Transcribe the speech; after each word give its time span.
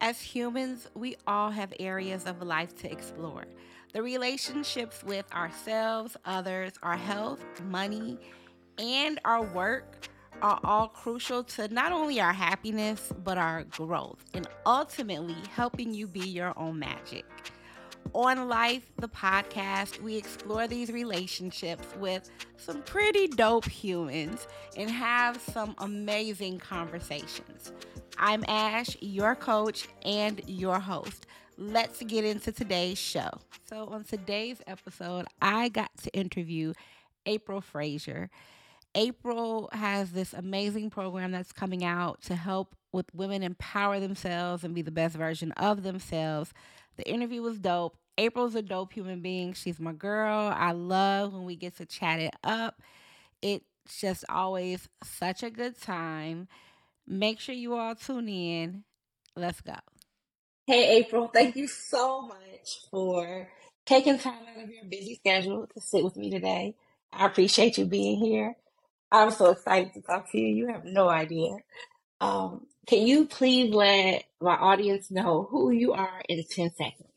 As 0.00 0.20
humans, 0.20 0.86
we 0.94 1.16
all 1.26 1.50
have 1.50 1.72
areas 1.80 2.24
of 2.26 2.40
life 2.40 2.76
to 2.76 2.90
explore. 2.90 3.46
The 3.92 4.00
relationships 4.00 5.02
with 5.02 5.26
ourselves, 5.32 6.16
others, 6.24 6.74
our 6.84 6.96
health, 6.96 7.44
money, 7.64 8.18
and 8.78 9.18
our 9.24 9.42
work 9.42 10.08
are 10.40 10.60
all 10.62 10.86
crucial 10.86 11.42
to 11.42 11.66
not 11.74 11.90
only 11.90 12.20
our 12.20 12.32
happiness, 12.32 13.12
but 13.24 13.38
our 13.38 13.64
growth 13.64 14.24
and 14.34 14.46
ultimately 14.64 15.34
helping 15.52 15.92
you 15.92 16.06
be 16.06 16.20
your 16.20 16.56
own 16.56 16.78
magic. 16.78 17.24
On 18.14 18.48
Life, 18.48 18.90
the 18.98 19.08
podcast, 19.08 20.00
we 20.00 20.16
explore 20.16 20.68
these 20.68 20.92
relationships 20.92 21.86
with 21.98 22.30
some 22.56 22.82
pretty 22.82 23.26
dope 23.26 23.68
humans 23.68 24.46
and 24.76 24.88
have 24.88 25.40
some 25.40 25.74
amazing 25.78 26.58
conversations. 26.58 27.72
I'm 28.20 28.44
Ash, 28.48 28.96
your 29.00 29.36
coach 29.36 29.86
and 30.04 30.42
your 30.48 30.80
host. 30.80 31.26
Let's 31.56 32.02
get 32.02 32.24
into 32.24 32.50
today's 32.50 32.98
show. 32.98 33.30
So, 33.68 33.86
on 33.86 34.02
today's 34.02 34.60
episode, 34.66 35.26
I 35.40 35.68
got 35.68 35.96
to 36.02 36.10
interview 36.10 36.72
April 37.26 37.60
Frazier. 37.60 38.28
April 38.96 39.68
has 39.72 40.10
this 40.10 40.34
amazing 40.34 40.90
program 40.90 41.30
that's 41.30 41.52
coming 41.52 41.84
out 41.84 42.20
to 42.22 42.34
help 42.34 42.74
with 42.92 43.06
women 43.14 43.44
empower 43.44 44.00
themselves 44.00 44.64
and 44.64 44.74
be 44.74 44.82
the 44.82 44.90
best 44.90 45.14
version 45.14 45.52
of 45.52 45.84
themselves. 45.84 46.52
The 46.96 47.08
interview 47.08 47.42
was 47.42 47.60
dope. 47.60 47.96
April's 48.16 48.56
a 48.56 48.62
dope 48.62 48.92
human 48.92 49.20
being. 49.20 49.52
She's 49.52 49.78
my 49.78 49.92
girl. 49.92 50.52
I 50.56 50.72
love 50.72 51.34
when 51.34 51.44
we 51.44 51.54
get 51.54 51.76
to 51.76 51.86
chat 51.86 52.18
it 52.18 52.34
up. 52.42 52.82
It's 53.42 53.64
just 54.00 54.24
always 54.28 54.88
such 55.04 55.44
a 55.44 55.50
good 55.50 55.80
time. 55.80 56.48
Make 57.10 57.40
sure 57.40 57.54
you 57.54 57.74
all 57.74 57.94
tune 57.94 58.28
in. 58.28 58.84
Let's 59.34 59.62
go. 59.62 59.76
Hey, 60.66 60.98
April, 60.98 61.30
thank 61.32 61.56
you 61.56 61.66
so 61.66 62.20
much 62.20 62.80
for 62.90 63.48
taking 63.86 64.18
time 64.18 64.42
out 64.54 64.62
of 64.62 64.68
your 64.68 64.84
busy 64.84 65.14
schedule 65.14 65.66
to 65.66 65.80
sit 65.80 66.04
with 66.04 66.18
me 66.18 66.30
today. 66.30 66.74
I 67.10 67.24
appreciate 67.24 67.78
you 67.78 67.86
being 67.86 68.18
here. 68.18 68.54
I'm 69.10 69.30
so 69.30 69.52
excited 69.52 69.94
to 69.94 70.02
talk 70.02 70.30
to 70.32 70.38
you. 70.38 70.48
You 70.48 70.66
have 70.74 70.84
no 70.84 71.08
idea. 71.08 71.56
Um, 72.20 72.66
can 72.86 73.06
you 73.06 73.24
please 73.24 73.72
let 73.72 74.24
my 74.42 74.56
audience 74.56 75.10
know 75.10 75.48
who 75.50 75.70
you 75.70 75.94
are 75.94 76.20
in 76.28 76.44
10 76.50 76.72
seconds? 76.74 77.08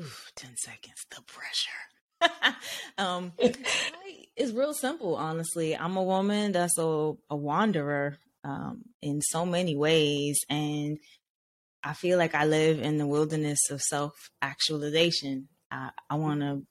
Oof, 0.00 0.30
10 0.36 0.56
seconds, 0.56 1.06
the 1.10 1.22
pressure. 1.22 2.56
um, 2.98 3.32
it's 4.36 4.52
real 4.52 4.74
simple, 4.74 5.16
honestly. 5.16 5.76
I'm 5.76 5.96
a 5.96 6.04
woman 6.04 6.52
that's 6.52 6.78
a, 6.78 7.14
a 7.28 7.36
wanderer 7.36 8.16
um, 8.44 8.82
in 9.02 9.20
so 9.20 9.44
many 9.44 9.76
ways. 9.76 10.40
And 10.48 10.98
I 11.82 11.94
feel 11.94 12.18
like 12.18 12.34
I 12.34 12.44
live 12.44 12.80
in 12.80 12.98
the 12.98 13.06
wilderness 13.06 13.70
of 13.70 13.80
self 13.80 14.12
actualization. 14.42 15.48
I, 15.70 15.90
want 16.16 16.40
to 16.40 16.62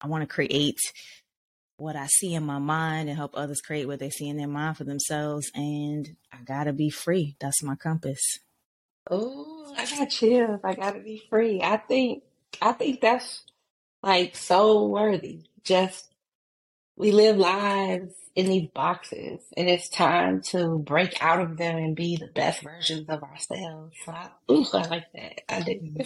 I 0.00 0.06
want 0.06 0.22
to 0.22 0.32
create 0.32 0.78
what 1.78 1.96
I 1.96 2.06
see 2.06 2.34
in 2.34 2.44
my 2.44 2.58
mind 2.58 3.08
and 3.08 3.18
help 3.18 3.32
others 3.34 3.60
create 3.60 3.86
what 3.86 3.98
they 3.98 4.10
see 4.10 4.28
in 4.28 4.36
their 4.36 4.48
mind 4.48 4.76
for 4.76 4.84
themselves. 4.84 5.50
And 5.54 6.16
I 6.32 6.38
gotta 6.44 6.72
be 6.72 6.90
free. 6.90 7.36
That's 7.40 7.62
my 7.62 7.74
compass. 7.74 8.20
Oh, 9.10 9.74
I 9.76 9.84
got 9.98 10.10
chills. 10.10 10.60
I 10.64 10.74
gotta 10.74 11.00
be 11.00 11.22
free. 11.28 11.60
I 11.62 11.76
think 11.76 12.22
I 12.62 12.72
think 12.72 13.00
that's 13.00 13.42
like 14.02 14.36
so 14.36 14.86
worthy. 14.86 15.44
Just 15.64 16.08
we 16.96 17.12
live 17.12 17.36
lives 17.36 18.14
in 18.34 18.46
these 18.46 18.68
boxes 18.74 19.40
and 19.56 19.68
it's 19.68 19.88
time 19.88 20.40
to 20.40 20.78
break 20.78 21.22
out 21.22 21.40
of 21.40 21.56
them 21.56 21.76
and 21.76 21.96
be 21.96 22.16
the 22.16 22.28
best 22.28 22.62
versions 22.62 23.08
of 23.08 23.22
ourselves. 23.22 23.94
So 24.04 24.12
I, 24.12 24.30
ooh, 24.50 24.66
I 24.72 24.86
like 24.88 25.12
that. 25.14 25.40
I. 25.48 25.60
Mm-hmm. 25.60 26.00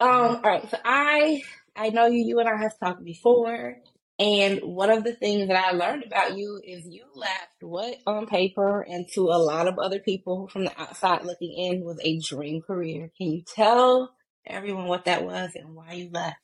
um, 0.00 0.10
all 0.10 0.40
right. 0.42 0.70
So 0.70 0.78
I 0.84 1.42
I 1.74 1.90
know 1.90 2.06
you 2.06 2.24
you 2.26 2.40
and 2.40 2.48
I 2.48 2.56
have 2.56 2.78
talked 2.78 3.04
before 3.04 3.76
and 4.18 4.60
one 4.62 4.88
of 4.88 5.04
the 5.04 5.12
things 5.12 5.48
that 5.48 5.62
I 5.62 5.72
learned 5.72 6.04
about 6.04 6.38
you 6.38 6.58
is 6.64 6.86
you 6.86 7.04
left 7.14 7.62
what 7.62 7.96
on 8.06 8.26
paper 8.26 8.80
and 8.80 9.06
to 9.12 9.28
a 9.28 9.36
lot 9.36 9.68
of 9.68 9.78
other 9.78 9.98
people 9.98 10.48
from 10.48 10.64
the 10.64 10.80
outside 10.80 11.24
looking 11.24 11.52
in 11.52 11.84
was 11.84 11.98
a 12.02 12.18
dream 12.18 12.62
career. 12.62 13.10
Can 13.18 13.30
you 13.30 13.42
tell 13.42 14.14
everyone 14.46 14.86
what 14.86 15.04
that 15.04 15.24
was 15.24 15.50
and 15.54 15.74
why 15.74 15.92
you 15.92 16.10
left? 16.10 16.36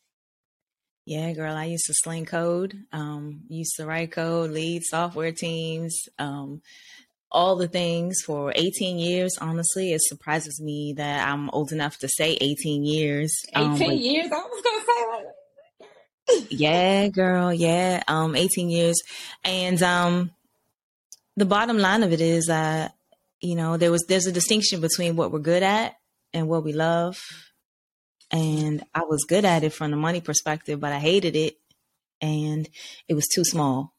Yeah, 1.05 1.33
girl, 1.33 1.57
I 1.57 1.65
used 1.65 1.87
to 1.87 1.95
sling 1.97 2.27
code, 2.27 2.85
um, 2.93 3.43
used 3.49 3.75
to 3.77 3.87
write 3.87 4.13
code, 4.13 4.51
lead 4.51 4.83
software 4.85 5.33
teams, 5.33 6.01
um, 6.19 6.63
all 7.31 7.57
the 7.57 7.67
things 7.67 8.21
for 8.25 8.53
18 8.55 8.99
years. 8.99 9.37
Honestly, 9.41 9.93
it 9.93 10.01
surprises 10.05 10.61
me 10.63 10.95
that 10.97 11.27
I'm 11.27 11.51
old 11.51 11.73
enough 11.73 11.99
to 11.99 12.09
say 12.09 12.39
18 12.41 12.85
years. 12.85 13.35
18 13.57 13.65
um, 13.65 13.77
years? 13.97 14.27
I 14.27 14.37
was 14.37 14.63
going 14.63 14.81
to 14.81 14.87
say 14.87 15.07
like 15.11 16.51
yeah, 16.51 17.09
girl. 17.09 17.53
Yeah. 17.53 18.03
Um, 18.07 18.37
18 18.37 18.71
years. 18.71 19.01
And, 19.45 19.83
um, 19.83 20.31
the 21.37 21.47
bottom 21.47 21.79
line 21.79 22.03
of 22.03 22.13
it 22.13 22.21
is 22.21 22.47
that, 22.47 22.95
you 23.41 23.57
know, 23.57 23.77
there 23.77 23.91
was, 23.91 24.05
there's 24.07 24.27
a 24.27 24.33
distinction 24.33 24.81
between 24.81 25.17
what 25.17 25.33
we're 25.33 25.41
good 25.41 25.63
at 25.63 25.97
and 26.33 26.47
what 26.47 26.63
we 26.63 26.73
love. 26.73 27.19
And 28.33 28.83
I 28.95 29.03
was 29.05 29.25
good 29.25 29.45
at 29.45 29.63
it 29.63 29.73
from 29.73 29.91
the 29.91 29.97
money 29.97 30.21
perspective, 30.21 30.81
but 30.81 30.93
I 30.93 30.99
hated 30.99 31.37
it 31.37 31.59
and 32.21 32.69
it 33.09 33.15
was 33.15 33.29
too 33.29 33.45
small. 33.45 33.93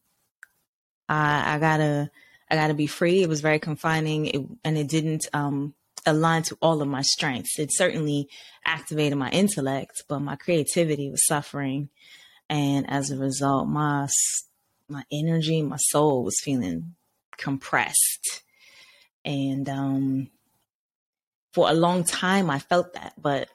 I, 1.08 1.56
I 1.56 1.60
gotta, 1.60 2.10
I 2.50 2.56
gotta 2.56 2.74
be 2.74 2.88
free. 2.88 3.22
It 3.22 3.30
was 3.30 3.42
very 3.42 3.60
confining 3.60 4.26
it, 4.26 4.42
and 4.64 4.78
it 4.78 4.88
didn't, 4.88 5.28
um, 5.34 5.76
align 6.06 6.44
to 6.44 6.58
all 6.62 6.82
of 6.82 6.88
my 6.88 7.02
strengths. 7.02 7.60
It 7.60 7.70
certainly 7.72 8.28
activated 8.66 9.18
my 9.18 9.30
intellect, 9.30 10.04
but 10.10 10.20
my 10.20 10.36
creativity 10.36 11.10
was 11.10 11.26
suffering 11.26 11.90
and 12.50 12.90
as 12.90 13.10
a 13.10 13.18
result 13.18 13.68
my 13.68 14.08
my 14.88 15.04
energy 15.12 15.62
my 15.62 15.78
soul 15.78 16.24
was 16.24 16.40
feeling 16.42 16.96
compressed 17.38 18.44
and 19.26 19.68
um 19.70 20.30
for 21.52 21.70
a 21.70 21.74
long 21.74 22.04
time 22.04 22.50
i 22.50 22.60
felt 22.60 22.94
that 22.94 23.14
but 23.18 23.50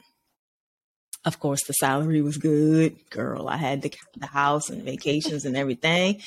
of 1.24 1.40
course 1.40 1.60
the 1.66 1.72
salary 1.74 2.22
was 2.22 2.36
good 2.36 2.96
girl 3.10 3.48
i 3.48 3.56
had 3.56 3.82
the, 3.82 3.92
the 4.16 4.26
house 4.26 4.70
and 4.70 4.82
vacations 4.82 5.44
and 5.44 5.56
everything 5.56 6.20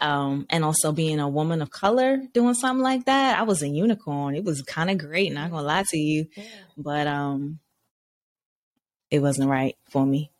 um, 0.00 0.46
and 0.50 0.64
also 0.64 0.92
being 0.92 1.20
a 1.20 1.28
woman 1.28 1.62
of 1.62 1.70
color 1.70 2.18
doing 2.32 2.54
something 2.54 2.82
like 2.82 3.04
that 3.04 3.38
i 3.38 3.42
was 3.42 3.62
a 3.62 3.68
unicorn 3.68 4.34
it 4.34 4.44
was 4.44 4.62
kind 4.62 4.90
of 4.90 4.98
great 4.98 5.32
not 5.32 5.50
gonna 5.50 5.66
lie 5.66 5.84
to 5.88 5.98
you 5.98 6.26
yeah. 6.36 6.44
but 6.76 7.06
um 7.06 7.58
it 9.10 9.20
wasn't 9.20 9.48
right 9.48 9.76
for 9.88 10.04
me 10.04 10.30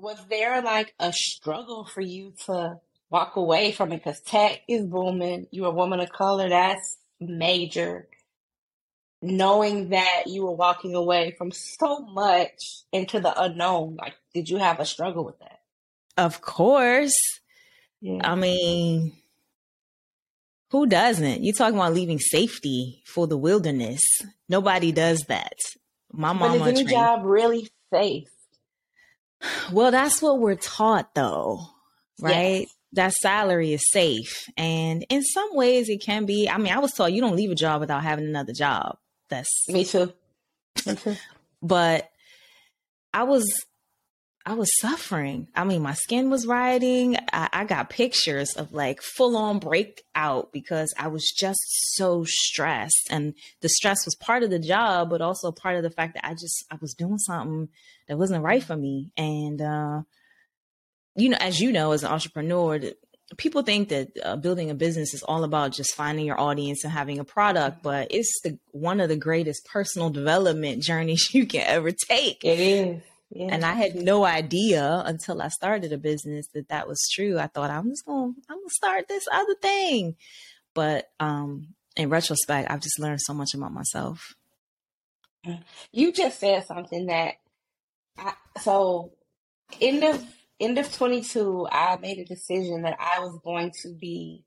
was 0.00 0.18
there 0.28 0.62
like 0.62 0.94
a 0.98 1.12
struggle 1.12 1.84
for 1.84 2.00
you 2.00 2.32
to 2.46 2.80
walk 3.10 3.36
away 3.36 3.72
from 3.72 3.92
it? 3.92 3.98
Because 3.98 4.20
tech 4.20 4.62
is 4.68 4.86
booming. 4.86 5.46
You're 5.50 5.68
a 5.68 5.72
woman 5.72 6.00
of 6.00 6.10
color. 6.10 6.48
That's 6.48 6.98
major. 7.20 8.08
Knowing 9.22 9.90
that 9.90 10.24
you 10.26 10.44
were 10.44 10.52
walking 10.52 10.94
away 10.94 11.34
from 11.36 11.52
so 11.52 12.00
much 12.00 12.84
into 12.92 13.20
the 13.20 13.42
unknown, 13.42 13.96
like, 13.96 14.14
did 14.32 14.48
you 14.48 14.56
have 14.56 14.80
a 14.80 14.86
struggle 14.86 15.24
with 15.24 15.38
that? 15.40 15.60
Of 16.16 16.40
course. 16.40 17.14
Yeah. 18.00 18.20
I 18.24 18.34
mean, 18.34 19.12
who 20.70 20.86
doesn't? 20.86 21.42
You're 21.42 21.54
talking 21.54 21.74
about 21.74 21.92
leaving 21.92 22.18
safety 22.18 23.02
for 23.06 23.26
the 23.26 23.36
wilderness? 23.36 24.00
Nobody 24.48 24.92
does 24.92 25.24
that. 25.28 25.54
My 26.12 26.32
mom. 26.32 26.58
But 26.58 26.68
is 26.68 26.80
any 26.80 26.84
job 26.90 27.24
really 27.24 27.68
safe? 27.92 28.28
Well, 29.72 29.90
that's 29.90 30.20
what 30.20 30.38
we're 30.38 30.54
taught 30.54 31.14
though, 31.14 31.66
right? 32.20 32.60
Yes. 32.60 32.68
That 32.92 33.12
salary 33.14 33.72
is 33.72 33.82
safe. 33.90 34.50
And 34.56 35.06
in 35.08 35.22
some 35.22 35.48
ways 35.52 35.88
it 35.88 36.02
can 36.02 36.26
be. 36.26 36.46
I 36.48 36.58
mean, 36.58 36.74
I 36.74 36.78
was 36.78 36.92
taught 36.92 37.12
you 37.12 37.22
don't 37.22 37.36
leave 37.36 37.50
a 37.50 37.54
job 37.54 37.80
without 37.80 38.02
having 38.02 38.26
another 38.26 38.52
job. 38.52 38.98
That's 39.30 39.68
me 39.68 39.84
too. 39.84 40.12
Me 40.86 40.96
too. 40.96 41.16
but 41.62 42.10
I 43.14 43.22
was 43.24 43.46
I 44.46 44.54
was 44.54 44.70
suffering. 44.80 45.48
I 45.54 45.64
mean, 45.64 45.82
my 45.82 45.92
skin 45.92 46.30
was 46.30 46.46
rioting. 46.46 47.16
I, 47.32 47.48
I, 47.52 47.64
got 47.64 47.90
pictures 47.90 48.54
of 48.54 48.72
like 48.72 49.02
full 49.02 49.36
on 49.36 49.58
breakout 49.58 50.50
because 50.50 50.94
I 50.98 51.08
was 51.08 51.30
just 51.38 51.60
so 51.94 52.24
stressed. 52.26 53.08
And 53.10 53.34
the 53.60 53.68
stress 53.68 54.06
was 54.06 54.16
part 54.16 54.42
of 54.42 54.48
the 54.48 54.58
job, 54.58 55.10
but 55.10 55.20
also 55.20 55.52
part 55.52 55.76
of 55.76 55.82
the 55.82 55.90
fact 55.90 56.14
that 56.14 56.26
I 56.26 56.32
just, 56.32 56.64
I 56.70 56.78
was 56.80 56.94
doing 56.94 57.18
something 57.18 57.68
that 58.08 58.16
wasn't 58.16 58.42
right 58.42 58.62
for 58.62 58.76
me. 58.76 59.12
And, 59.14 59.60
uh, 59.60 60.02
you 61.16 61.28
know, 61.28 61.38
as 61.38 61.60
you 61.60 61.70
know, 61.70 61.92
as 61.92 62.02
an 62.02 62.10
entrepreneur, 62.10 62.80
people 63.36 63.62
think 63.62 63.88
that 63.88 64.08
uh, 64.22 64.36
building 64.36 64.70
a 64.70 64.74
business 64.74 65.14
is 65.14 65.22
all 65.22 65.44
about 65.44 65.72
just 65.72 65.94
finding 65.94 66.26
your 66.26 66.40
audience 66.40 66.84
and 66.84 66.92
having 66.92 67.18
a 67.18 67.24
product, 67.24 67.82
but 67.82 68.08
it's 68.10 68.40
the 68.42 68.58
one 68.72 69.00
of 69.00 69.08
the 69.08 69.16
greatest 69.16 69.64
personal 69.66 70.10
development 70.10 70.82
journeys 70.82 71.32
you 71.32 71.46
can 71.46 71.62
ever 71.62 71.90
take. 71.90 72.44
It 72.44 72.60
is. 72.60 73.02
Yeah. 73.30 73.48
And 73.52 73.64
I 73.64 73.74
had 73.74 73.94
no 73.94 74.24
idea 74.24 75.02
until 75.06 75.40
I 75.40 75.48
started 75.48 75.92
a 75.92 75.98
business 75.98 76.46
that 76.54 76.68
that 76.68 76.88
was 76.88 77.00
true. 77.12 77.38
I 77.38 77.46
thought 77.46 77.70
I'm 77.70 77.88
just 77.88 78.04
going 78.04 78.34
to 78.34 78.40
I'm 78.48 78.56
going 78.56 78.68
to 78.68 78.74
start 78.74 79.08
this 79.08 79.24
other 79.30 79.54
thing. 79.54 80.16
But 80.74 81.10
um 81.20 81.74
in 81.96 82.08
retrospect, 82.08 82.70
I've 82.70 82.80
just 82.80 82.98
learned 82.98 83.20
so 83.20 83.34
much 83.34 83.54
about 83.54 83.72
myself. 83.72 84.34
You 85.92 86.12
just 86.12 86.40
said 86.40 86.66
something 86.66 87.06
that 87.06 87.34
I, 88.18 88.32
so 88.60 89.12
in 89.78 90.02
of 90.02 90.24
end 90.60 90.78
of 90.78 90.92
22, 90.92 91.68
I 91.70 91.96
made 91.96 92.18
a 92.18 92.24
decision 92.24 92.82
that 92.82 92.96
I 93.00 93.20
was 93.20 93.38
going 93.42 93.72
to 93.82 93.94
be 93.94 94.44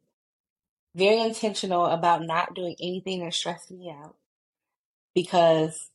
very 0.96 1.22
intentional 1.22 1.86
about 1.86 2.24
not 2.24 2.54
doing 2.54 2.76
anything 2.82 3.24
that 3.24 3.34
stressed 3.34 3.72
me 3.72 3.92
out 3.92 4.16
because 5.16 5.90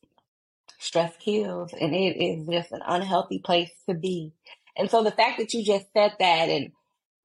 stress 0.79 1.13
kills 1.19 1.73
and 1.73 1.95
it 1.95 2.17
is 2.17 2.47
just 2.47 2.73
an 2.73 2.81
unhealthy 2.87 3.39
place 3.39 3.71
to 3.89 3.95
be. 3.95 4.33
And 4.77 4.91
so 4.91 5.03
the 5.03 5.11
fact 5.11 5.39
that 5.39 5.53
you 5.53 5.65
just 5.65 5.87
said 5.93 6.13
that 6.19 6.49
and 6.49 6.71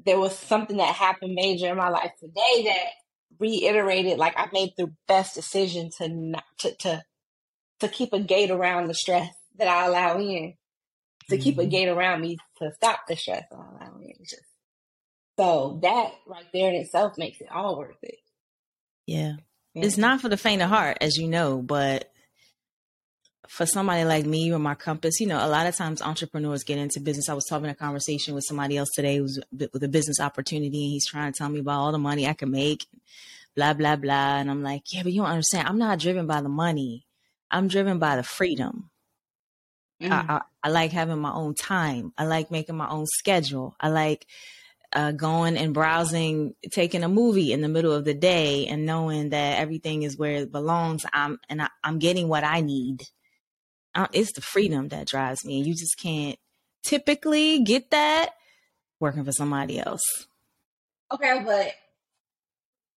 there 0.05 0.19
was 0.19 0.37
something 0.37 0.77
that 0.77 0.95
happened 0.95 1.35
major 1.35 1.67
in 1.67 1.77
my 1.77 1.89
life 1.89 2.11
today 2.19 2.63
that 2.65 2.87
reiterated 3.39 4.17
like 4.17 4.33
I 4.37 4.47
made 4.53 4.73
the 4.77 4.91
best 5.07 5.35
decision 5.35 5.89
to 5.97 6.07
not 6.07 6.43
to 6.59 6.75
to 6.75 7.03
to 7.79 7.87
keep 7.87 8.13
a 8.13 8.19
gate 8.19 8.51
around 8.51 8.87
the 8.87 8.93
stress 8.93 9.29
that 9.57 9.67
I 9.67 9.85
allow 9.85 10.17
in. 10.19 10.55
To 11.29 11.37
keep 11.37 11.57
a 11.57 11.63
Mhm. 11.63 11.69
gate 11.71 11.87
around 11.87 12.21
me 12.21 12.37
to 12.59 12.71
stop 12.75 13.01
the 13.07 13.15
stress 13.15 13.45
allow 13.51 13.97
in. 14.01 14.13
Just 14.21 14.41
so 15.39 15.79
that 15.81 16.13
right 16.27 16.45
there 16.53 16.69
in 16.69 16.75
itself 16.75 17.17
makes 17.17 17.39
it 17.41 17.47
all 17.51 17.77
worth 17.77 18.01
it. 18.03 18.19
Yeah. 19.07 19.37
Yeah. 19.73 19.85
It's 19.85 19.97
not 19.97 20.21
for 20.21 20.29
the 20.29 20.37
faint 20.37 20.61
of 20.61 20.69
heart, 20.69 20.97
as 21.01 21.17
you 21.17 21.27
know, 21.27 21.61
but 21.61 22.11
for 23.47 23.65
somebody 23.65 24.03
like 24.05 24.25
me 24.25 24.51
or 24.53 24.59
my 24.59 24.75
compass, 24.75 25.19
you 25.19 25.27
know, 25.27 25.43
a 25.45 25.49
lot 25.49 25.65
of 25.67 25.75
times 25.75 26.01
entrepreneurs 26.01 26.63
get 26.63 26.77
into 26.77 26.99
business. 26.99 27.27
I 27.29 27.33
was 27.33 27.49
having 27.49 27.69
a 27.69 27.75
conversation 27.75 28.33
with 28.35 28.45
somebody 28.47 28.77
else 28.77 28.89
today 28.95 29.17
who's 29.17 29.39
with 29.51 29.83
a 29.83 29.87
business 29.87 30.19
opportunity 30.19 30.83
and 30.83 30.91
he's 30.91 31.05
trying 31.07 31.31
to 31.31 31.37
tell 31.37 31.49
me 31.49 31.59
about 31.59 31.79
all 31.79 31.91
the 31.91 31.97
money 31.97 32.27
I 32.27 32.33
can 32.33 32.51
make, 32.51 32.85
blah, 33.55 33.73
blah, 33.73 33.95
blah. 33.95 34.37
And 34.37 34.49
I'm 34.49 34.63
like, 34.63 34.93
yeah, 34.93 35.03
but 35.03 35.11
you 35.11 35.21
don't 35.21 35.31
understand. 35.31 35.67
I'm 35.67 35.77
not 35.77 35.99
driven 35.99 36.25
by 36.27 36.41
the 36.41 36.49
money. 36.49 37.05
I'm 37.51 37.67
driven 37.67 37.99
by 37.99 38.15
the 38.15 38.23
freedom. 38.23 38.89
Mm. 40.01 40.11
I, 40.29 40.41
I, 40.63 40.67
I 40.67 40.71
like 40.71 40.91
having 40.91 41.19
my 41.19 41.33
own 41.33 41.55
time. 41.55 42.13
I 42.17 42.25
like 42.25 42.51
making 42.51 42.77
my 42.77 42.89
own 42.89 43.05
schedule. 43.05 43.75
I 43.79 43.89
like 43.89 44.25
uh, 44.93 45.11
going 45.11 45.57
and 45.57 45.73
browsing, 45.73 46.53
taking 46.71 47.03
a 47.03 47.09
movie 47.09 47.51
in 47.51 47.61
the 47.61 47.67
middle 47.67 47.91
of 47.91 48.05
the 48.05 48.13
day 48.13 48.67
and 48.67 48.85
knowing 48.85 49.29
that 49.29 49.59
everything 49.59 50.03
is 50.03 50.17
where 50.17 50.35
it 50.35 50.51
belongs. 50.51 51.05
I'm 51.11 51.39
and 51.49 51.61
I, 51.61 51.69
I'm 51.83 51.99
getting 51.99 52.27
what 52.27 52.43
I 52.43 52.61
need. 52.61 53.01
Uh, 53.95 54.07
it's 54.11 54.33
the 54.33 54.41
freedom 54.41 54.87
that 54.89 55.07
drives 55.07 55.45
me, 55.45 55.61
you 55.61 55.73
just 55.75 55.97
can't 55.99 56.39
typically 56.83 57.61
get 57.63 57.91
that 57.91 58.31
working 58.99 59.23
for 59.23 59.31
somebody 59.31 59.79
else. 59.79 60.01
Okay, 61.11 61.43
but 61.45 61.73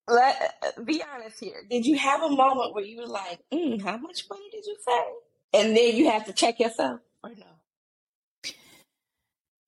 let 0.09 0.55
be 0.85 1.03
honest 1.03 1.37
here. 1.41 1.63
Did 1.69 1.85
you 1.85 1.99
have 1.99 2.23
a 2.23 2.31
moment 2.31 2.75
where 2.75 2.85
you 2.85 2.99
were 2.99 3.07
like, 3.07 3.41
mm, 3.53 3.83
"How 3.83 3.97
much 3.99 4.25
money 4.31 4.49
did 4.51 4.65
you 4.65 4.77
say?" 4.87 5.05
And 5.61 5.77
then 5.77 5.97
you 5.97 6.11
have 6.11 6.25
to 6.27 6.33
check 6.33 6.61
yourself, 6.61 7.01
or 7.23 7.31
no? 7.31 7.56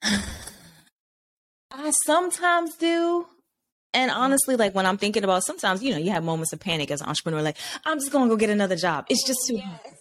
I 0.02 1.90
sometimes 2.04 2.74
do. 2.76 3.26
And 3.94 4.10
honestly, 4.10 4.56
like 4.56 4.74
when 4.74 4.86
I'm 4.86 4.98
thinking 4.98 5.24
about 5.24 5.44
sometimes, 5.44 5.82
you 5.82 5.92
know, 5.92 5.98
you 5.98 6.10
have 6.10 6.22
moments 6.24 6.52
of 6.52 6.60
panic 6.60 6.90
as 6.90 7.00
an 7.00 7.08
entrepreneur, 7.08 7.42
like, 7.42 7.56
I'm 7.84 7.98
just 7.98 8.12
gonna 8.12 8.28
go 8.28 8.36
get 8.36 8.50
another 8.50 8.76
job. 8.76 9.06
It's 9.08 9.26
just 9.26 9.40
too 9.46 9.56
Yes. 9.56 9.96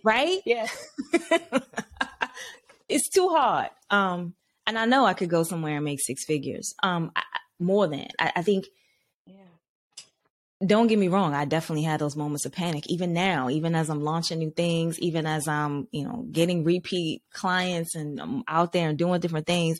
right? 0.04 0.38
Yes. 0.44 0.86
it's 2.88 3.08
too 3.10 3.28
hard. 3.28 3.70
Um, 3.90 4.34
and 4.66 4.78
I 4.78 4.84
know 4.84 5.04
I 5.06 5.14
could 5.14 5.30
go 5.30 5.42
somewhere 5.42 5.76
and 5.76 5.84
make 5.84 6.00
six 6.00 6.24
figures. 6.24 6.74
Um, 6.82 7.10
I- 7.16 7.22
more 7.58 7.86
than 7.86 8.08
I, 8.18 8.32
I 8.36 8.42
think. 8.42 8.66
Don't 10.64 10.86
get 10.86 10.98
me 10.98 11.08
wrong. 11.08 11.34
I 11.34 11.44
definitely 11.44 11.82
had 11.84 12.00
those 12.00 12.16
moments 12.16 12.46
of 12.46 12.52
panic. 12.52 12.84
Even 12.88 13.12
now, 13.12 13.50
even 13.50 13.74
as 13.74 13.90
I'm 13.90 14.02
launching 14.02 14.38
new 14.38 14.50
things, 14.50 14.98
even 15.00 15.26
as 15.26 15.48
I'm, 15.48 15.88
you 15.90 16.04
know, 16.04 16.26
getting 16.30 16.62
repeat 16.62 17.22
clients 17.32 17.94
and 17.96 18.20
I'm 18.20 18.42
out 18.46 18.72
there 18.72 18.88
and 18.88 18.98
doing 18.98 19.20
different 19.20 19.46
things. 19.46 19.78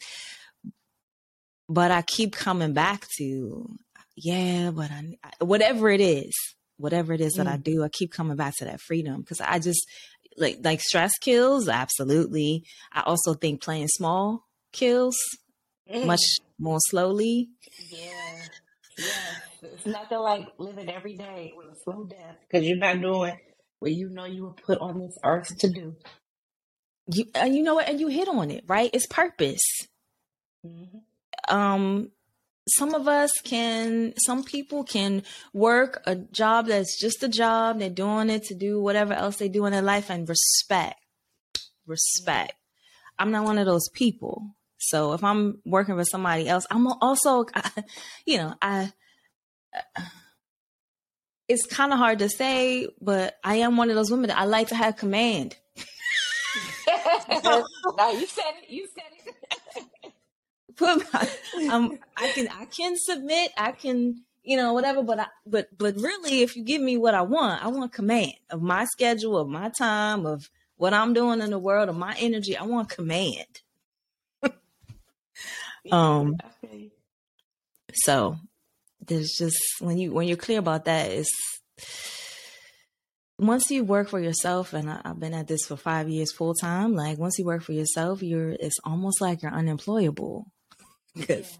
But 1.68 1.90
I 1.90 2.02
keep 2.02 2.34
coming 2.34 2.72
back 2.72 3.06
to, 3.18 3.76
yeah, 4.16 4.70
but 4.72 4.90
I, 4.90 5.16
whatever 5.44 5.88
it 5.88 6.00
is, 6.00 6.32
whatever 6.76 7.12
it 7.12 7.20
is 7.20 7.34
that 7.34 7.46
I 7.46 7.56
do, 7.56 7.84
I 7.84 7.88
keep 7.88 8.12
coming 8.12 8.36
back 8.36 8.56
to 8.56 8.64
that 8.64 8.80
freedom 8.80 9.20
because 9.20 9.40
I 9.40 9.58
just 9.58 9.86
like 10.36 10.58
like 10.64 10.80
stress 10.80 11.12
kills 11.18 11.68
absolutely. 11.68 12.64
I 12.92 13.02
also 13.02 13.34
think 13.34 13.62
playing 13.62 13.88
small 13.88 14.46
kills 14.72 15.16
Mm. 15.90 16.06
much 16.06 16.22
more 16.58 16.78
slowly. 16.88 17.48
Yeah. 17.90 18.46
Yes. 18.98 19.40
It's 19.62 19.86
nothing 19.86 20.18
like 20.18 20.48
living 20.58 20.90
every 20.90 21.16
day 21.16 21.52
with 21.56 21.66
a 21.68 21.76
slow 21.84 22.04
death 22.04 22.36
because 22.40 22.66
you're 22.66 22.76
not 22.76 23.00
doing 23.00 23.38
what 23.78 23.92
you 23.92 24.08
know 24.08 24.24
you 24.24 24.44
were 24.44 24.52
put 24.52 24.78
on 24.78 25.00
this 25.00 25.16
earth 25.24 25.56
to 25.58 25.68
do. 25.68 25.96
You 27.12 27.26
and 27.34 27.54
you 27.54 27.62
know 27.62 27.74
what? 27.74 27.88
And 27.88 28.00
you 28.00 28.08
hit 28.08 28.28
on 28.28 28.50
it, 28.50 28.64
right? 28.66 28.90
It's 28.92 29.06
purpose. 29.06 29.62
hmm 30.64 30.98
Um, 31.48 32.10
some 32.68 32.94
of 32.94 33.08
us 33.08 33.40
can, 33.42 34.14
some 34.24 34.44
people 34.44 34.84
can 34.84 35.24
work 35.52 36.00
a 36.06 36.14
job 36.14 36.66
that's 36.66 37.00
just 37.00 37.22
a 37.24 37.28
job. 37.28 37.78
They're 37.78 37.90
doing 37.90 38.30
it 38.30 38.44
to 38.44 38.54
do 38.54 38.80
whatever 38.80 39.14
else 39.14 39.36
they 39.38 39.48
do 39.48 39.66
in 39.66 39.72
their 39.72 39.82
life 39.82 40.10
and 40.10 40.28
respect, 40.28 41.00
respect. 41.86 42.52
I'm 43.18 43.32
not 43.32 43.44
one 43.44 43.58
of 43.58 43.66
those 43.66 43.88
people. 43.92 44.54
So 44.88 45.12
if 45.12 45.22
I'm 45.22 45.60
working 45.64 45.96
for 45.96 46.04
somebody 46.04 46.48
else, 46.48 46.66
I'm 46.70 46.86
also, 46.86 47.46
you 48.26 48.38
know, 48.38 48.54
I, 48.60 48.92
it's 51.48 51.66
kind 51.66 51.92
of 51.92 51.98
hard 51.98 52.18
to 52.20 52.28
say, 52.28 52.88
but 53.00 53.36
I 53.44 53.56
am 53.56 53.76
one 53.76 53.90
of 53.90 53.96
those 53.96 54.10
women 54.10 54.28
that 54.28 54.38
I 54.38 54.44
like 54.44 54.68
to 54.68 54.76
have 54.76 54.96
command. 54.96 55.56
no, 57.44 57.64
you 58.12 58.26
said 58.26 58.52
it. 58.62 58.70
You 58.70 58.88
said 58.94 59.04
it. 59.26 59.34
put 60.76 61.12
my, 61.12 61.28
um, 61.70 61.98
I 62.16 62.28
can 62.32 62.48
I 62.48 62.64
can 62.66 62.94
submit, 62.96 63.52
I 63.56 63.72
can 63.72 64.22
you 64.42 64.56
know 64.56 64.72
whatever, 64.72 65.02
but 65.02 65.20
I 65.20 65.26
but 65.46 65.68
but 65.76 65.96
really, 65.96 66.42
if 66.42 66.56
you 66.56 66.64
give 66.64 66.82
me 66.82 66.96
what 66.96 67.14
I 67.14 67.22
want, 67.22 67.64
I 67.64 67.68
want 67.68 67.92
command 67.92 68.34
of 68.50 68.62
my 68.62 68.84
schedule, 68.86 69.38
of 69.38 69.48
my 69.48 69.70
time, 69.70 70.26
of 70.26 70.50
what 70.76 70.94
I'm 70.94 71.12
doing 71.12 71.40
in 71.40 71.50
the 71.50 71.58
world, 71.58 71.88
of 71.88 71.96
my 71.96 72.16
energy. 72.18 72.56
I 72.56 72.64
want 72.64 72.88
command. 72.88 73.62
Um, 75.90 76.34
Okay. 76.64 76.90
So 77.94 78.36
there's 79.06 79.32
just 79.36 79.56
when 79.80 79.98
you 79.98 80.12
when 80.12 80.28
you're 80.28 80.36
clear 80.36 80.58
about 80.58 80.84
that, 80.84 81.10
it's 81.10 81.30
once 83.38 83.70
you 83.70 83.84
work 83.84 84.08
for 84.08 84.20
yourself, 84.20 84.72
and 84.72 84.90
I, 84.90 85.00
I've 85.04 85.18
been 85.18 85.34
at 85.34 85.48
this 85.48 85.66
for 85.66 85.76
five 85.76 86.08
years 86.08 86.32
full 86.32 86.54
time. 86.54 86.94
Like 86.94 87.18
once 87.18 87.38
you 87.38 87.44
work 87.44 87.62
for 87.62 87.72
yourself, 87.72 88.22
you're 88.22 88.50
it's 88.50 88.78
almost 88.84 89.20
like 89.20 89.42
you're 89.42 89.52
unemployable 89.52 90.46
because 91.14 91.58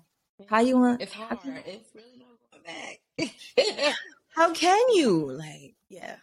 how 0.49 0.61
you 0.61 0.79
want 0.79 1.03
It's 1.03 1.13
hard. 1.13 1.39
It's 1.67 1.91
really 1.95 2.19
no 2.19 2.27
going 2.53 2.65
back. 2.65 3.95
how 4.29 4.53
can 4.55 4.81
you 4.95 5.31
like 5.31 5.75
yeah 5.89 6.17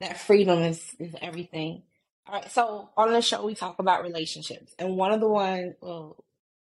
that 0.00 0.18
freedom 0.20 0.60
is 0.60 0.82
is 0.98 1.14
everything. 1.20 1.82
All 2.26 2.34
right. 2.34 2.50
So 2.50 2.90
on 2.96 3.12
the 3.12 3.20
show, 3.22 3.44
we 3.44 3.54
talk 3.54 3.78
about 3.78 4.02
relationships, 4.02 4.74
and 4.78 4.96
one 4.96 5.12
of 5.12 5.20
the 5.20 5.28
one, 5.28 5.74
well, 5.80 6.24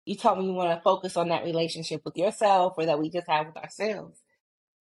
you 0.08 0.16
told 0.16 0.40
me 0.40 0.46
you 0.46 0.54
want 0.54 0.72
to 0.78 0.82
focus 0.82 1.18
on 1.18 1.30
that 1.30 1.44
relationship 1.44 2.02
with 2.06 2.16
yourself, 2.18 2.74
or 2.78 2.86
that 2.86 3.00
we 3.00 3.10
just 3.10 3.28
have 3.28 3.48
with 3.48 3.58
ourselves. 3.58 4.22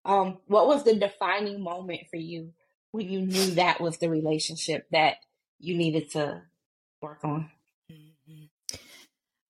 Um, 0.04 0.38
what 0.46 0.66
was 0.66 0.84
the 0.84 0.94
defining 0.94 1.62
moment 1.62 2.02
for 2.10 2.16
you 2.16 2.52
when 2.92 3.08
you 3.10 3.22
knew 3.22 3.50
that 3.52 3.80
was 3.80 3.98
the 3.98 4.08
relationship 4.08 4.86
that 4.92 5.16
you 5.58 5.76
needed 5.76 6.10
to 6.12 6.42
work 7.02 7.24
on? 7.24 7.50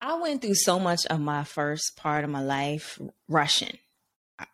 I 0.01 0.19
went 0.21 0.43
through 0.43 0.55
so 0.55 0.79
much 0.79 1.05
of 1.07 1.21
my 1.21 1.45
first 1.45 1.97
part 1.97 2.25
of 2.25 2.31
my 2.31 2.43
life 2.43 2.99
rushing. 3.29 3.77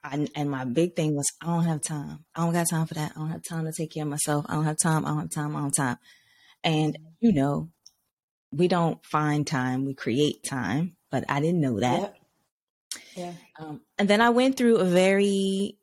I, 0.03 0.27
and 0.35 0.51
my 0.51 0.65
big 0.65 0.97
thing 0.97 1.15
was, 1.15 1.31
I 1.41 1.47
don't 1.47 1.65
have 1.65 1.83
time. 1.83 2.25
I 2.35 2.45
don't 2.45 2.53
got 2.53 2.71
time 2.71 2.87
for 2.87 2.95
that. 2.95 3.13
I 3.15 3.21
don't 3.21 3.31
have 3.31 3.43
time 3.43 3.65
to 3.67 3.73
take 3.73 3.93
care 3.93 4.05
of 4.05 4.09
myself. 4.09 4.47
I 4.49 4.55
don't 4.55 4.65
have 4.65 4.77
time. 4.83 5.05
I 5.05 5.11
don't 5.11 5.21
have 5.21 5.31
time. 5.31 5.57
I 5.57 5.61
don't 5.61 5.77
have 5.77 5.87
time. 5.87 5.99
And, 6.65 6.99
you 7.21 7.33
know, 7.33 7.71
we 8.53 8.69
don't 8.69 9.05
find 9.05 9.47
time, 9.47 9.87
we 9.87 9.95
create 9.95 10.45
time, 10.45 10.97
but 11.13 11.25
I 11.29 11.41
didn't 11.41 11.61
know 11.61 11.79
that. 11.79 12.01
Yep. 12.01 12.17
Yeah. 13.15 13.33
Um, 13.59 13.83
and 13.99 14.09
then 14.09 14.21
I 14.21 14.31
went 14.31 14.57
through 14.57 14.79
a 14.79 14.85
very 14.85 15.77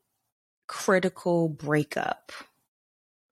critical 0.67 1.47
breakup, 1.47 2.31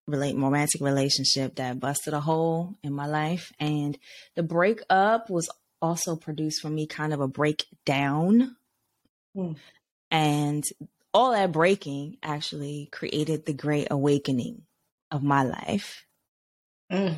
relate 0.08 0.38
romantic 0.38 0.80
relationship 0.80 1.56
that 1.56 1.80
busted 1.80 2.14
a 2.14 2.22
hole 2.22 2.76
in 2.84 2.94
my 2.94 3.08
life. 3.08 3.52
And 3.60 3.98
the 4.36 4.44
breakup 4.44 5.30
was 5.30 5.50
also 5.82 6.16
produced 6.16 6.62
for 6.62 6.70
me 6.70 6.88
kind 6.88 7.14
of 7.14 7.20
a 7.20 7.28
breakdown. 7.28 8.56
Hmm. 9.36 9.54
And 10.10 10.64
all 11.14 11.32
that 11.32 11.52
breaking 11.52 12.18
actually 12.22 12.90
created 12.92 13.46
the 13.46 13.54
great 13.54 13.88
awakening 13.90 14.62
of 15.12 15.24
my 15.24 15.44
life. 15.44 16.06
Mm. 16.92 17.18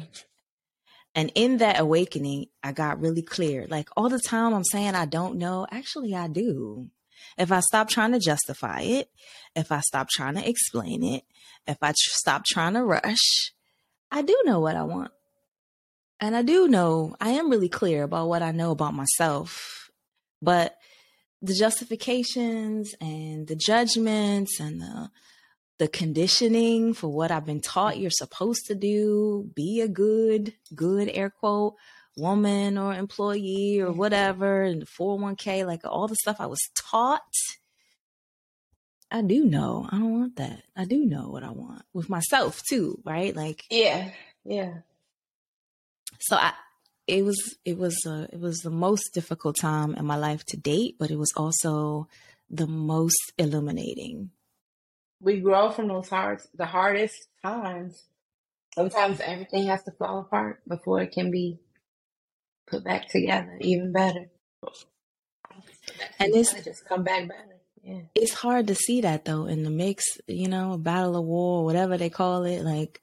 And 1.15 1.31
in 1.35 1.57
that 1.57 1.79
awakening, 1.79 2.47
I 2.63 2.71
got 2.71 3.01
really 3.01 3.21
clear. 3.21 3.65
Like 3.67 3.89
all 3.97 4.09
the 4.09 4.19
time 4.19 4.53
I'm 4.53 4.63
saying 4.63 4.95
I 4.95 5.05
don't 5.05 5.37
know, 5.37 5.65
actually 5.71 6.15
I 6.15 6.27
do. 6.27 6.89
If 7.37 7.51
I 7.51 7.59
stop 7.61 7.89
trying 7.89 8.11
to 8.13 8.19
justify 8.19 8.81
it, 8.81 9.09
if 9.55 9.71
I 9.71 9.81
stop 9.81 10.09
trying 10.09 10.35
to 10.35 10.47
explain 10.47 11.03
it, 11.03 11.23
if 11.67 11.77
I 11.81 11.89
tr- 11.89 11.95
stop 11.97 12.45
trying 12.45 12.73
to 12.73 12.83
rush, 12.83 13.53
I 14.11 14.21
do 14.21 14.37
know 14.45 14.59
what 14.59 14.75
I 14.75 14.83
want. 14.83 15.11
And 16.19 16.35
I 16.35 16.41
do 16.41 16.67
know, 16.67 17.15
I 17.19 17.29
am 17.29 17.49
really 17.49 17.69
clear 17.69 18.03
about 18.03 18.27
what 18.27 18.41
I 18.41 18.51
know 18.51 18.71
about 18.71 18.93
myself. 18.93 19.89
But 20.41 20.75
the 21.41 21.53
justifications 21.53 22.93
and 22.99 23.47
the 23.47 23.55
judgments 23.55 24.59
and 24.59 24.81
the 24.81 25.09
the 25.79 25.87
conditioning 25.87 26.93
for 26.93 27.07
what 27.07 27.31
I've 27.31 27.45
been 27.45 27.61
taught 27.61 27.97
you're 27.97 28.11
supposed 28.11 28.65
to 28.67 28.75
do, 28.75 29.49
be 29.55 29.81
a 29.81 29.87
good, 29.87 30.53
good 30.75 31.09
air 31.11 31.29
quote 31.29 31.75
woman 32.17 32.77
or 32.77 32.93
employee 32.93 33.79
or 33.79 33.91
whatever, 33.91 34.63
and 34.63 34.81
the 34.81 34.85
401k, 34.85 35.65
like 35.65 35.81
all 35.85 36.07
the 36.07 36.17
stuff 36.17 36.37
I 36.39 36.47
was 36.47 36.59
taught. 36.75 37.21
I 39.09 39.21
do 39.21 39.45
know. 39.45 39.87
I 39.89 39.97
don't 39.97 40.19
want 40.19 40.35
that. 40.35 40.63
I 40.75 40.83
do 40.85 41.05
know 41.05 41.29
what 41.29 41.43
I 41.43 41.51
want 41.51 41.83
with 41.93 42.09
myself 42.09 42.61
too, 42.69 42.99
right? 43.03 43.35
Like 43.35 43.63
Yeah. 43.71 44.11
Yeah. 44.43 44.73
so 46.19 46.35
I 46.35 46.53
it 47.07 47.25
was 47.25 47.57
it 47.65 47.77
was 47.77 47.97
uh, 48.05 48.27
it 48.31 48.39
was 48.39 48.59
the 48.59 48.69
most 48.69 49.13
difficult 49.13 49.55
time 49.59 49.95
in 49.95 50.05
my 50.05 50.17
life 50.17 50.43
to 50.47 50.57
date, 50.57 50.97
but 50.99 51.09
it 51.09 51.17
was 51.17 51.33
also 51.35 52.07
the 52.49 52.67
most 52.67 53.33
illuminating. 53.37 54.31
We 55.21 55.41
grow 55.41 55.71
from 55.71 55.87
those 55.87 56.09
hard 56.09 56.41
the 56.55 56.65
hardest 56.65 57.27
times. 57.43 58.03
Sometimes 58.75 59.19
everything 59.19 59.67
has 59.67 59.83
to 59.83 59.91
fall 59.91 60.19
apart 60.19 60.61
before 60.67 61.01
it 61.01 61.11
can 61.11 61.31
be 61.31 61.59
put 62.67 62.83
back 62.83 63.09
together 63.09 63.57
even 63.59 63.91
better. 63.91 64.29
And 66.19 66.35
it's 66.35 66.53
just 66.63 66.85
come 66.87 67.03
back 67.03 67.27
better. 67.27 67.55
Yeah. 67.81 68.01
it's 68.13 68.33
hard 68.33 68.67
to 68.67 68.75
see 68.75 69.01
that 69.01 69.23
though 69.23 69.45
in 69.45 69.63
the 69.63 69.69
mix, 69.69 70.03
you 70.27 70.49
know, 70.49 70.77
battle 70.77 71.15
of 71.15 71.23
war, 71.23 71.63
whatever 71.63 71.97
they 71.97 72.09
call 72.09 72.43
it. 72.43 72.61
Like, 72.61 73.01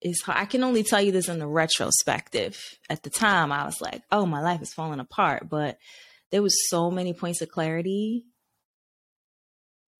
it's 0.00 0.22
hard. 0.22 0.38
I 0.38 0.44
can 0.44 0.62
only 0.62 0.82
tell 0.82 1.02
you 1.02 1.12
this 1.12 1.28
in 1.28 1.40
the 1.40 1.48
retrospective. 1.48 2.58
At 2.88 3.02
the 3.02 3.10
time, 3.10 3.52
I 3.52 3.64
was 3.64 3.80
like, 3.80 4.02
"Oh, 4.10 4.24
my 4.24 4.40
life 4.40 4.62
is 4.62 4.72
falling 4.72 5.00
apart," 5.00 5.48
but 5.50 5.78
there 6.30 6.42
was 6.42 6.68
so 6.70 6.90
many 6.90 7.12
points 7.12 7.42
of 7.42 7.50
clarity 7.50 8.24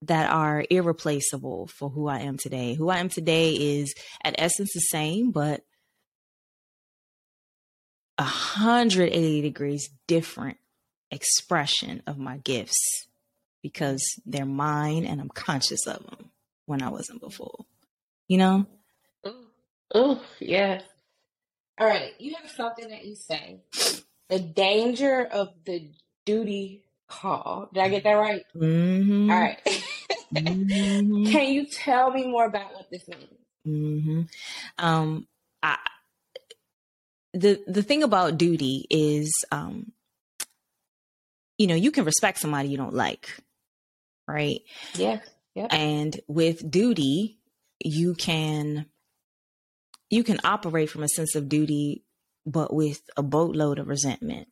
that 0.03 0.31
are 0.31 0.65
irreplaceable 0.71 1.67
for 1.67 1.91
who 1.91 2.09
I 2.09 2.21
am 2.21 2.37
today. 2.39 2.75
Who 2.75 2.89
I 2.89 2.99
am 2.99 3.09
today 3.09 3.53
is, 3.53 3.95
at 4.25 4.35
essence, 4.39 4.71
the 4.73 4.81
same, 4.81 5.31
but 5.31 5.63
a 8.19 8.23
hundred 8.25 9.13
eighty 9.13 9.41
degrees 9.41 9.89
different 10.07 10.59
expression 11.11 12.03
of 12.07 12.19
my 12.19 12.37
gifts 12.39 13.09
because 13.63 14.03
they're 14.27 14.47
mine 14.47 15.05
and 15.05 15.21
I'm 15.21 15.29
conscious 15.29 15.87
of 15.87 16.05
them 16.05 16.31
when 16.67 16.83
I 16.83 16.89
wasn't 16.89 17.21
before. 17.21 17.65
You 18.29 18.39
know? 18.39 18.67
Oh, 19.95 20.23
yeah. 20.39 20.83
All 21.79 21.87
right. 21.87 22.13
You 22.19 22.35
have 22.41 22.51
something 22.51 22.89
that 22.91 23.05
you 23.05 23.17
say. 23.17 23.61
The 24.29 24.39
danger 24.39 25.25
of 25.25 25.49
the 25.65 25.91
duty 26.25 26.85
call. 27.09 27.69
Did 27.73 27.83
I 27.83 27.89
get 27.89 28.05
that 28.05 28.13
right? 28.13 28.45
Mm-hmm. 28.55 29.31
All 29.31 29.41
right. 29.41 29.59
Mm-hmm. 30.35 31.31
Can 31.33 31.53
you 31.53 31.67
tell 31.67 32.11
me 32.11 32.27
more 32.27 32.47
about 32.47 32.73
what 32.75 32.91
this 32.91 33.07
means? 33.09 33.25
Mm-hmm. 33.67 34.23
Um, 34.79 35.27
I, 35.63 35.77
the 37.33 37.63
the 37.67 37.83
thing 37.83 38.03
about 38.03 38.39
duty 38.39 38.87
is, 38.91 39.33
um, 39.53 39.93
you 41.59 41.67
know, 41.67 41.75
you 41.75 41.91
can 41.91 42.05
respect 42.05 42.39
somebody 42.39 42.69
you 42.69 42.77
don't 42.77 42.95
like, 42.95 43.37
right? 44.27 44.61
Yes. 44.95 45.27
Yep. 45.55 45.69
And 45.73 46.21
with 46.29 46.71
duty, 46.71 47.39
you 47.81 48.15
can 48.15 48.87
you 50.11 50.25
can 50.25 50.39
operate 50.45 50.91
from 50.91 51.03
a 51.03 51.09
sense 51.09 51.35
of 51.35 51.49
duty, 51.49 52.05
but 52.47 52.73
with 52.73 53.01
a 53.17 53.23
boatload 53.23 53.79
of 53.79 53.89
resentment. 53.89 54.49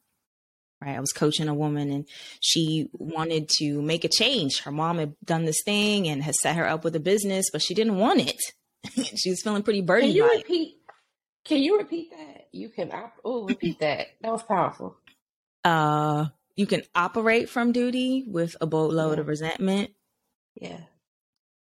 Right. 0.81 0.97
I 0.97 1.01
was 1.01 1.13
coaching 1.13 1.49
a 1.49 1.55
woman 1.55 1.91
and 1.91 2.07
she 2.41 2.89
wanted 2.93 3.49
to 3.59 3.83
make 3.83 4.05
a 4.05 4.09
change. 4.09 4.61
Her 4.61 4.71
mom 4.71 4.99
had 4.99 5.15
done 5.25 5.45
this 5.45 5.61
thing 5.65 6.07
and 6.07 6.23
had 6.23 6.37
set 6.37 6.55
her 6.57 6.69
up 6.69 6.85
with 6.85 6.95
a 6.95 7.01
business, 7.01 7.47
but 7.51 7.63
she 7.63 7.75
didn't 7.75 7.97
want 7.97 8.21
it. 8.21 8.41
she 9.17 9.31
was 9.31 9.43
feeling 9.43 9.65
pretty 9.65 9.81
burdened. 9.83 10.13
Can 10.13 10.17
you 10.17 10.23
by 10.23 10.35
it. 10.35 10.37
repeat? 10.39 10.75
Can 11.45 11.63
you 11.63 11.79
repeat 11.79 12.11
that? 12.11 12.47
You 12.53 12.69
can. 12.69 12.93
op- 12.93 13.15
Oh, 13.25 13.45
repeat 13.47 13.81
that. 13.81 14.07
That 14.21 14.31
was 14.31 14.43
powerful. 14.45 14.97
Uh, 15.65 16.27
you 16.55 16.67
can 16.67 16.83
operate 16.95 17.49
from 17.49 17.73
duty 17.73 18.25
with 18.29 18.57
a 18.61 18.67
boatload 18.67 19.17
Yeah. 19.17 19.21
of 19.23 19.29
resentment. 19.29 19.91
Yeah. 20.55 20.81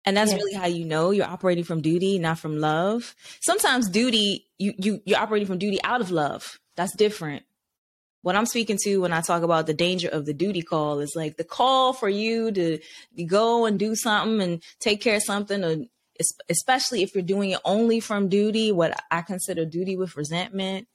And 0.06 0.18
that's 0.18 0.32
Yeah. 0.32 0.38
really 0.38 0.54
how 0.56 0.66
you 0.68 0.86
know 0.86 1.12
you're 1.12 1.26
operating 1.26 1.64
from 1.64 1.82
duty, 1.82 2.20
not 2.20 2.40
from 2.40 2.58
love. 2.60 3.16
Sometimes 3.42 3.90
duty, 3.90 4.48
you 4.58 4.74
you 4.78 5.02
you're 5.06 5.20
operating 5.20 5.48
from 5.48 5.58
duty 5.60 5.80
out 5.84 6.02
of 6.02 6.12
love. 6.12 6.60
That's 6.76 6.96
different. 6.96 7.44
What 8.22 8.36
I'm 8.36 8.46
speaking 8.46 8.78
to 8.84 8.98
when 8.98 9.14
I 9.14 9.22
talk 9.22 9.44
about 9.44 9.66
the 9.66 9.74
danger 9.74 10.10
of 10.10 10.26
the 10.26 10.34
duty 10.34 10.62
call 10.62 11.00
is 11.00 11.14
like 11.16 11.38
the 11.38 11.44
call 11.44 11.94
for 11.94 12.10
you 12.10 12.52
to 12.52 12.80
go 13.26 13.66
and 13.66 13.80
do 13.80 13.96
something 13.96 14.42
and 14.42 14.64
take 14.80 15.02
care 15.02 15.16
of 15.16 15.24
something, 15.24 15.64
or 15.64 15.78
especially 16.50 17.02
if 17.02 17.16
you're 17.16 17.24
doing 17.24 17.52
it 17.52 17.62
only 17.64 18.00
from 18.00 18.28
duty, 18.28 18.72
what 18.72 19.02
I 19.10 19.22
consider 19.22 19.66
duty 19.66 19.96
with 19.96 20.18
resentment, 20.18 20.88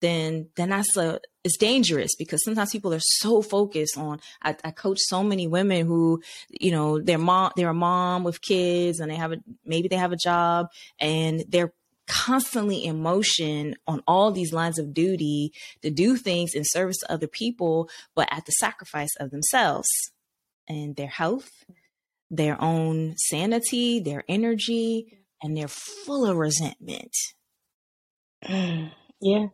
then 0.00 0.48
then 0.56 0.70
that's 0.70 0.96
a 0.96 1.20
it's 1.44 1.56
dangerous 1.56 2.10
because 2.18 2.42
sometimes 2.44 2.70
people 2.70 2.92
are 2.92 3.00
so 3.00 3.42
focused 3.42 3.96
on 3.96 4.20
I, 4.42 4.56
I 4.64 4.70
coach 4.70 4.98
so 5.00 5.22
many 5.22 5.46
women 5.46 5.86
who 5.86 6.22
you 6.48 6.70
know 6.70 7.00
their 7.00 7.18
mom 7.18 7.52
they're 7.56 7.70
a 7.70 7.74
mom 7.74 8.24
with 8.24 8.42
kids 8.42 9.00
and 9.00 9.10
they 9.10 9.16
have 9.16 9.32
a 9.32 9.36
maybe 9.64 9.88
they 9.88 9.96
have 9.96 10.12
a 10.12 10.16
job 10.16 10.68
and 10.98 11.44
they're 11.48 11.72
constantly 12.10 12.84
in 12.84 13.00
motion 13.00 13.76
on 13.86 14.02
all 14.06 14.32
these 14.32 14.52
lines 14.52 14.78
of 14.80 14.92
duty 14.92 15.52
to 15.80 15.90
do 15.90 16.16
things 16.16 16.54
in 16.54 16.64
service 16.64 16.96
to 16.98 17.12
other 17.12 17.28
people 17.28 17.88
but 18.16 18.28
at 18.32 18.44
the 18.46 18.52
sacrifice 18.52 19.14
of 19.20 19.30
themselves 19.30 19.88
and 20.68 20.96
their 20.96 21.06
health 21.06 21.48
their 22.28 22.60
own 22.60 23.14
sanity 23.16 24.00
their 24.00 24.24
energy 24.28 25.18
and 25.40 25.56
they're 25.56 25.68
full 25.68 26.26
of 26.26 26.36
resentment 26.36 27.14
mm, 28.44 28.90
Yeah. 29.20 29.46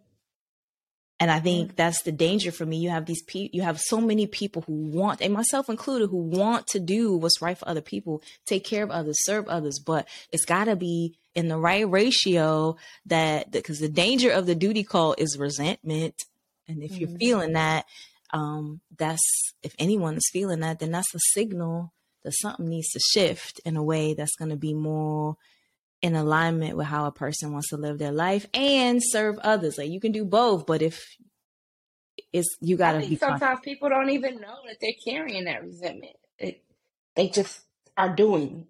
And 1.19 1.31
I 1.31 1.41
think 1.41 1.77
that's 1.77 2.03
the 2.03 2.13
danger 2.13 2.53
for 2.53 2.67
me. 2.67 2.77
You 2.77 2.91
have 2.91 3.07
these 3.07 3.23
people, 3.23 3.57
you 3.57 3.63
have 3.63 3.81
so 3.81 4.01
many 4.03 4.27
people 4.27 4.63
who 4.67 4.75
want, 4.75 5.23
and 5.23 5.33
myself 5.33 5.71
included, 5.71 6.09
who 6.09 6.19
want 6.19 6.67
to 6.69 6.79
do 6.79 7.17
what's 7.17 7.41
right 7.41 7.57
for 7.57 7.67
other 7.67 7.81
people, 7.81 8.23
take 8.45 8.65
care 8.65 8.85
of 8.85 8.91
others, 8.91 9.17
serve 9.25 9.49
others, 9.49 9.79
but 9.79 10.07
it's 10.31 10.45
got 10.45 10.65
to 10.65 10.77
be 10.77 11.15
in 11.35 11.49
the 11.49 11.57
right 11.57 11.89
ratio 11.89 12.77
that, 13.07 13.51
because 13.51 13.79
the 13.79 13.89
danger 13.89 14.31
of 14.31 14.45
the 14.45 14.55
duty 14.55 14.83
call 14.83 15.15
is 15.17 15.39
resentment. 15.39 16.25
And 16.69 16.83
if 16.83 17.01
you're 17.01 17.09
Mhm. 17.09 17.19
feeling 17.19 17.53
that, 17.55 17.87
um, 18.35 18.83
that's, 18.99 19.55
if 19.63 19.75
anyone 19.79 20.17
is 20.17 20.29
feeling 20.31 20.61
that, 20.61 20.81
then 20.81 20.91
that's 20.91 21.15
a 21.15 21.19
signal 21.33 21.93
that 22.25 22.33
something 22.35 22.69
needs 22.69 22.91
to 22.91 23.01
shift 23.01 23.59
in 23.65 23.77
a 23.77 23.83
way 23.83 24.13
that's 24.13 24.37
going 24.37 24.51
to 24.51 24.57
be 24.57 24.75
more 24.75 25.37
in 26.07 26.15
alignment 26.15 26.77
with 26.77 26.87
how 26.87 27.07
a 27.07 27.13
person 27.13 27.53
wants 27.53 27.69
to 27.71 27.77
live 27.77 27.99
their 27.99 28.13
life 28.13 28.47
and 28.55 29.01
serve 29.03 29.39
others. 29.39 29.77
Like 29.77 29.91
you 29.91 30.01
can 30.01 30.13
do 30.13 30.25
both, 30.25 30.65
but 30.67 30.81
if 30.83 31.05
it's 32.33 32.57
you 32.61 32.77
gotta 32.77 33.01
be 33.01 33.07
think 33.07 33.21
sometimes 33.21 33.61
people 33.63 33.89
don't 33.89 34.11
even 34.11 34.41
know 34.41 34.57
that 34.67 34.77
they're 34.81 34.91
carrying 35.05 35.45
that 35.45 35.63
resentment. 35.63 36.17
It, 36.39 36.63
they 37.15 37.29
just 37.29 37.61
are 37.97 38.15
doing. 38.15 38.67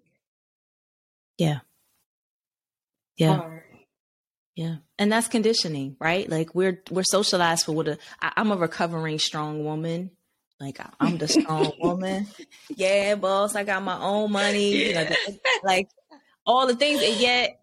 Yeah. 1.37 1.59
Yeah. 3.17 3.49
Yeah. 4.55 4.75
And 4.97 5.11
that's 5.11 5.27
conditioning, 5.27 5.95
right? 5.99 6.27
Like 6.29 6.55
we're 6.55 6.81
we're 6.89 7.03
socialized 7.03 7.65
for 7.65 7.73
what 7.73 7.87
a 7.87 7.97
I, 8.21 8.33
I'm 8.37 8.51
a 8.51 8.57
recovering 8.57 9.19
strong 9.19 9.63
woman. 9.63 10.11
Like 10.59 10.79
I- 10.79 10.89
I'm 10.99 11.17
the 11.17 11.27
strong 11.27 11.73
woman. 11.79 12.27
Yeah, 12.75 13.15
boss, 13.15 13.55
I 13.55 13.63
got 13.63 13.83
my 13.83 13.99
own 13.99 14.31
money, 14.31 14.87
you 14.87 14.93
know, 14.93 15.07
like 15.63 15.89
all 16.47 16.65
the 16.65 16.75
things 16.75 17.01
and 17.03 17.17
yet 17.17 17.59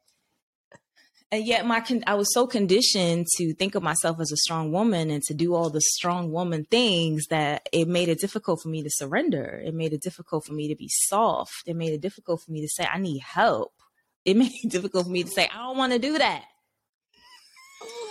and 1.33 1.45
yet 1.45 1.67
my 1.67 1.81
con- 1.81 2.05
I 2.07 2.15
was 2.15 2.33
so 2.33 2.47
conditioned 2.47 3.27
to 3.39 3.55
think 3.55 3.75
of 3.75 3.83
myself 3.83 4.21
as 4.21 4.31
a 4.31 4.37
strong 4.37 4.71
woman 4.71 5.11
and 5.11 5.23
to 5.25 5.35
do 5.35 5.55
all 5.55 5.69
the 5.69 5.81
strong 5.81 6.31
woman 6.31 6.65
things 6.71 7.27
that 7.31 7.69
it 7.73 7.89
made 7.89 8.09
it 8.09 8.21
difficult 8.21 8.61
for 8.63 8.69
me 8.69 8.85
to 8.85 8.91
surrender. 8.91 9.61
It 9.65 9.75
made 9.75 9.93
it 9.93 10.01
difficult 10.01 10.45
for 10.45 10.53
me 10.53 10.69
to 10.69 10.77
be 10.77 10.89
soft. 10.89 11.65
It 11.67 11.75
made 11.75 11.93
it 11.93 12.03
difficult 12.03 12.43
for 12.43 12.53
me 12.53 12.61
to 12.61 12.69
say 12.69 12.87
I 12.87 12.99
need 12.99 13.21
help. 13.21 13.73
It 14.25 14.37
made 14.37 14.53
it 14.63 14.71
difficult 14.71 15.07
for 15.07 15.11
me 15.11 15.25
to 15.25 15.31
say 15.31 15.49
I 15.53 15.59
don't 15.59 15.79
want 15.79 15.93
to 15.93 15.99
do 15.99 16.19
that. 16.19 16.45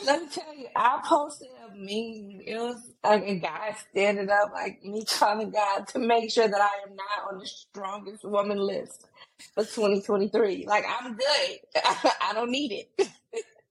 Let 0.05 0.21
me 0.23 0.27
tell 0.29 0.53
you, 0.53 0.67
I 0.75 1.01
posted 1.07 1.47
meme. 1.75 2.41
It 2.45 2.57
was 2.57 2.91
like 3.03 3.23
a 3.27 3.35
guy 3.35 3.75
standing 3.91 4.29
up, 4.29 4.51
like 4.53 4.83
me 4.83 5.03
calling 5.05 5.51
God 5.51 5.87
to 5.89 5.99
make 5.99 6.31
sure 6.31 6.47
that 6.47 6.61
I 6.61 6.89
am 6.89 6.95
not 6.95 7.33
on 7.33 7.39
the 7.39 7.45
strongest 7.45 8.23
woman 8.23 8.57
list 8.57 9.07
for 9.53 9.63
2023. 9.63 10.65
Like 10.67 10.85
I'm 10.87 11.15
good. 11.15 11.57
I 12.21 12.31
don't 12.33 12.51
need 12.51 12.71
it. 12.71 13.09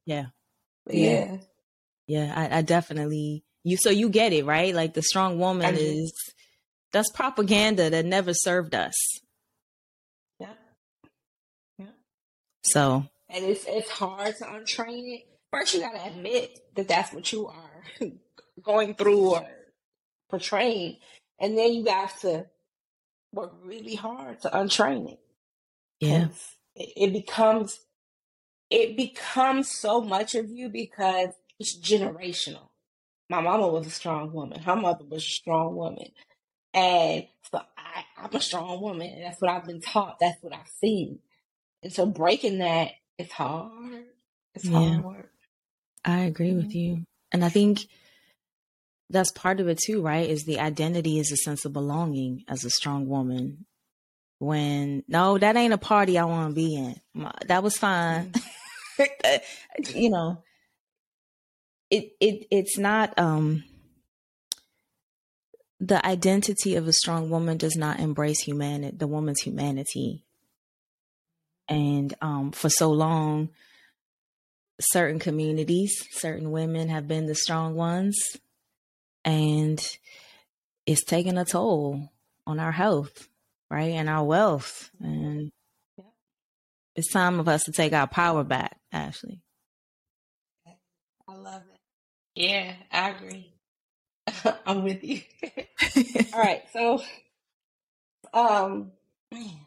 Yeah. 0.05 0.27
Yeah. 0.91 1.37
yeah. 2.09 2.33
I, 2.37 2.59
I 2.59 2.63
definitely 2.63 3.45
you 3.63 3.77
so 3.77 3.89
you 3.91 4.09
get 4.09 4.33
it, 4.33 4.45
right? 4.45 4.75
Like 4.75 4.95
the 4.95 5.03
strong 5.03 5.39
woman 5.39 5.77
is 5.79 6.13
that's 6.93 7.09
propaganda 7.13 7.89
that 7.89 8.05
never 8.05 8.35
served 8.35 8.75
us. 8.75 8.95
Yeah. 10.41 10.55
Yeah. 11.79 11.87
So 12.65 13.05
and 13.29 13.45
it's 13.45 13.65
it's 13.69 13.91
hard 13.91 14.35
to 14.39 14.45
untrain 14.45 15.15
it. 15.15 15.23
First, 15.53 15.75
you 15.75 15.81
gotta 15.81 16.05
admit 16.05 16.59
that 16.75 16.89
that's 16.89 17.13
what 17.13 17.33
you 17.33 17.47
are 17.47 17.72
going 18.63 18.95
through 18.95 19.35
or 19.35 19.47
portraying, 20.31 20.99
and 21.39 21.57
then 21.57 21.73
you 21.73 21.85
have 21.87 22.19
to 22.21 22.47
work 23.33 23.53
really 23.65 23.95
hard 23.95 24.41
to 24.43 24.51
untrain 24.51 25.13
it. 25.13 25.21
Yeah, 26.01 26.29
it, 26.75 26.93
it 26.97 27.13
becomes 27.13 27.81
it 28.73 28.97
becomes 28.97 29.71
so 29.71 30.01
much 30.01 30.35
of 30.35 30.51
you 30.51 30.71
because 30.71 31.29
it's 31.59 31.77
generational. 31.77 32.71
My 33.29 33.41
mama 33.41 33.69
was 33.69 33.87
a 33.87 33.91
strong 33.91 34.33
woman. 34.33 34.61
Her 34.61 34.77
mother 34.77 35.05
was 35.09 35.23
a 35.23 35.27
strong 35.27 35.77
woman. 35.77 36.09
And 36.75 37.27
so 37.51 37.61
I, 37.77 38.05
I'm 38.17 38.35
a 38.35 38.41
strong 38.41 38.81
woman. 38.81 39.09
And 39.09 39.25
That's 39.25 39.41
what 39.41 39.51
I've 39.51 39.67
been 39.67 39.81
taught. 39.81 40.19
That's 40.21 40.43
what 40.43 40.55
I've 40.55 40.69
seen. 40.81 41.19
And 41.83 41.93
so 41.93 42.07
breaking 42.07 42.59
that 42.59 42.93
is 43.19 43.31
hard. 43.31 44.05
It's 44.55 44.65
yeah, 44.65 45.01
hard. 45.01 45.29
I 46.05 46.21
agree 46.21 46.55
with 46.55 46.71
mm-hmm. 46.71 46.79
you. 46.79 47.05
And 47.33 47.45
I 47.45 47.49
think 47.49 47.87
that's 49.11 49.33
part 49.33 49.61
of 49.61 49.69
it 49.69 49.79
too, 49.85 50.03
right? 50.03 50.29
Is 50.29 50.45
the 50.45 50.61
identity 50.61 51.19
is 51.19 51.33
a 51.33 51.37
sense 51.37 51.65
of 51.65 51.73
belonging 51.73 52.45
as 52.49 52.65
a 52.65 52.71
strong 52.71 53.07
woman. 53.07 53.67
When 54.39 55.05
no, 55.07 55.39
that 55.39 55.57
ain't 55.57 55.75
a 55.75 55.79
party 55.79 56.19
I 56.19 56.25
want 56.25 56.51
to 56.51 56.55
be 56.55 56.75
in. 56.75 57.29
That 57.47 57.63
was 57.63 57.77
fine. 57.77 58.33
you 59.95 60.11
know, 60.11 60.43
it 61.91 62.17
it 62.21 62.47
it's 62.51 62.79
not 62.79 63.17
um 63.19 63.65
the 65.79 66.05
identity 66.07 66.77
of 66.77 66.89
a 66.89 66.93
strong 66.93 67.29
woman 67.29 67.59
does 67.59 67.77
not 67.77 68.01
embrace 68.01 68.41
humanity 68.41 68.97
the 68.97 69.07
woman's 69.07 69.41
humanity 69.41 70.25
and 71.69 72.15
um 72.23 72.51
for 72.51 72.71
so 72.71 72.91
long 72.91 73.51
certain 74.83 75.19
communities 75.19 76.07
certain 76.13 76.51
women 76.51 76.89
have 76.89 77.09
been 77.09 77.27
the 77.27 77.35
strong 77.35 77.75
ones 77.75 78.17
and 79.25 79.81
it's 80.87 81.05
taking 81.05 81.39
a 81.39 81.45
toll 81.45 82.09
on 82.47 82.59
our 82.59 82.73
health 82.73 83.29
right 83.71 83.93
and 83.93 84.09
our 84.09 84.25
wealth 84.25 84.91
and 85.01 85.51
it's 86.95 87.13
time 87.13 87.41
of 87.41 87.49
us 87.49 87.65
to 87.65 87.73
take 87.73 87.93
our 87.93 88.07
power 88.07 88.45
back 88.45 88.79
ashley 88.93 89.41
I 91.29 91.35
love 91.35 91.63
it. 91.73 91.81
Yeah, 92.35 92.75
I 92.91 93.11
agree. 93.11 93.55
I'm 94.67 94.83
with 94.83 95.03
you. 95.03 95.21
All 96.35 96.41
right, 96.41 96.63
so 96.73 97.03
um, 98.35 98.93
man, 99.33 99.61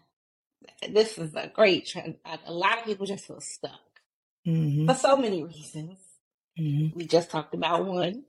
this 0.90 1.18
is 1.18 1.34
a 1.36 1.48
great 1.48 1.88
trend. 1.88 2.16
A 2.46 2.52
lot 2.52 2.80
of 2.80 2.86
people 2.86 3.06
just 3.06 3.26
feel 3.26 3.42
stuck 3.42 3.80
mm-hmm. 4.46 4.88
for 4.88 4.96
so 4.96 5.18
many 5.18 5.44
reasons. 5.44 6.00
Mm-hmm. 6.60 6.98
We 6.98 7.06
just 7.06 7.32
talked 7.32 7.54
about 7.54 7.86
one. 7.86 8.24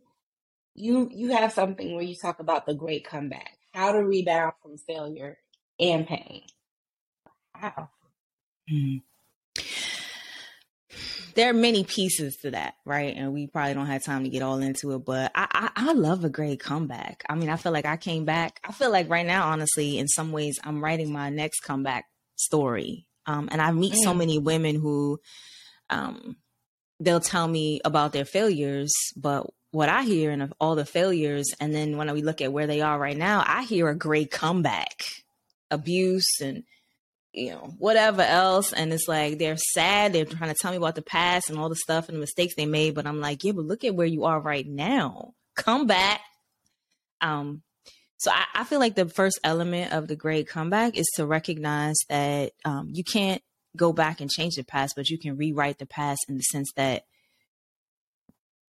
You 0.74 1.08
you 1.12 1.32
have 1.32 1.52
something 1.52 1.94
where 1.94 2.04
you 2.04 2.16
talk 2.16 2.40
about 2.40 2.66
the 2.66 2.74
great 2.74 3.06
comeback, 3.06 3.56
how 3.72 3.92
to 3.92 3.98
rebound 3.98 4.54
from 4.62 4.76
failure 4.76 5.38
and 5.78 6.06
pain. 6.06 6.42
Wow. 7.60 7.90
Mm-hmm 8.70 8.96
there 11.36 11.50
are 11.50 11.54
many 11.54 11.84
pieces 11.84 12.36
to 12.38 12.50
that, 12.50 12.74
right? 12.84 13.14
And 13.14 13.32
we 13.32 13.46
probably 13.46 13.74
don't 13.74 13.86
have 13.86 14.02
time 14.02 14.24
to 14.24 14.30
get 14.30 14.42
all 14.42 14.58
into 14.58 14.92
it, 14.92 15.04
but 15.04 15.30
I, 15.34 15.70
I, 15.76 15.90
I 15.90 15.92
love 15.92 16.24
a 16.24 16.30
great 16.30 16.60
comeback. 16.60 17.22
I 17.28 17.34
mean, 17.34 17.50
I 17.50 17.56
feel 17.56 17.72
like 17.72 17.84
I 17.84 17.98
came 17.98 18.24
back. 18.24 18.58
I 18.64 18.72
feel 18.72 18.90
like 18.90 19.10
right 19.10 19.26
now, 19.26 19.48
honestly, 19.48 19.98
in 19.98 20.08
some 20.08 20.32
ways, 20.32 20.58
I'm 20.64 20.82
writing 20.82 21.12
my 21.12 21.28
next 21.28 21.60
comeback 21.60 22.06
story. 22.36 23.06
Um, 23.26 23.50
and 23.52 23.60
I 23.60 23.70
meet 23.70 23.92
mm. 23.92 23.98
so 23.98 24.14
many 24.14 24.38
women 24.38 24.76
who, 24.76 25.20
um, 25.90 26.36
they'll 27.00 27.20
tell 27.20 27.46
me 27.46 27.80
about 27.84 28.12
their 28.12 28.24
failures, 28.24 28.92
but 29.16 29.46
what 29.70 29.88
I 29.88 30.02
hear 30.02 30.30
and 30.30 30.42
of 30.42 30.52
all 30.60 30.74
the 30.74 30.84
failures, 30.86 31.52
and 31.60 31.74
then 31.74 31.96
when 31.96 32.12
we 32.12 32.22
look 32.22 32.40
at 32.40 32.52
where 32.52 32.66
they 32.66 32.80
are 32.80 32.98
right 32.98 33.16
now, 33.16 33.44
I 33.46 33.64
hear 33.64 33.88
a 33.88 33.94
great 33.94 34.30
comeback, 34.30 35.04
abuse 35.70 36.40
and 36.40 36.64
you 37.36 37.50
know, 37.50 37.74
whatever 37.78 38.22
else. 38.22 38.72
And 38.72 38.92
it's 38.92 39.06
like 39.06 39.38
they're 39.38 39.58
sad. 39.58 40.12
They're 40.12 40.24
trying 40.24 40.52
to 40.52 40.56
tell 40.58 40.70
me 40.70 40.78
about 40.78 40.94
the 40.94 41.02
past 41.02 41.50
and 41.50 41.58
all 41.58 41.68
the 41.68 41.76
stuff 41.76 42.08
and 42.08 42.16
the 42.16 42.20
mistakes 42.20 42.54
they 42.56 42.66
made. 42.66 42.94
But 42.94 43.06
I'm 43.06 43.20
like, 43.20 43.44
yeah, 43.44 43.52
but 43.52 43.66
look 43.66 43.84
at 43.84 43.94
where 43.94 44.06
you 44.06 44.24
are 44.24 44.40
right 44.40 44.66
now. 44.66 45.34
Come 45.54 45.86
back. 45.86 46.20
Um, 47.20 47.62
so 48.16 48.30
I, 48.30 48.44
I 48.54 48.64
feel 48.64 48.80
like 48.80 48.94
the 48.94 49.08
first 49.08 49.38
element 49.44 49.92
of 49.92 50.08
the 50.08 50.16
great 50.16 50.48
comeback 50.48 50.96
is 50.96 51.06
to 51.16 51.26
recognize 51.26 51.96
that 52.08 52.52
um, 52.64 52.88
you 52.90 53.04
can't 53.04 53.42
go 53.76 53.92
back 53.92 54.20
and 54.20 54.30
change 54.30 54.54
the 54.56 54.64
past, 54.64 54.94
but 54.96 55.10
you 55.10 55.18
can 55.18 55.36
rewrite 55.36 55.78
the 55.78 55.86
past 55.86 56.20
in 56.28 56.36
the 56.36 56.42
sense 56.42 56.70
that 56.76 57.04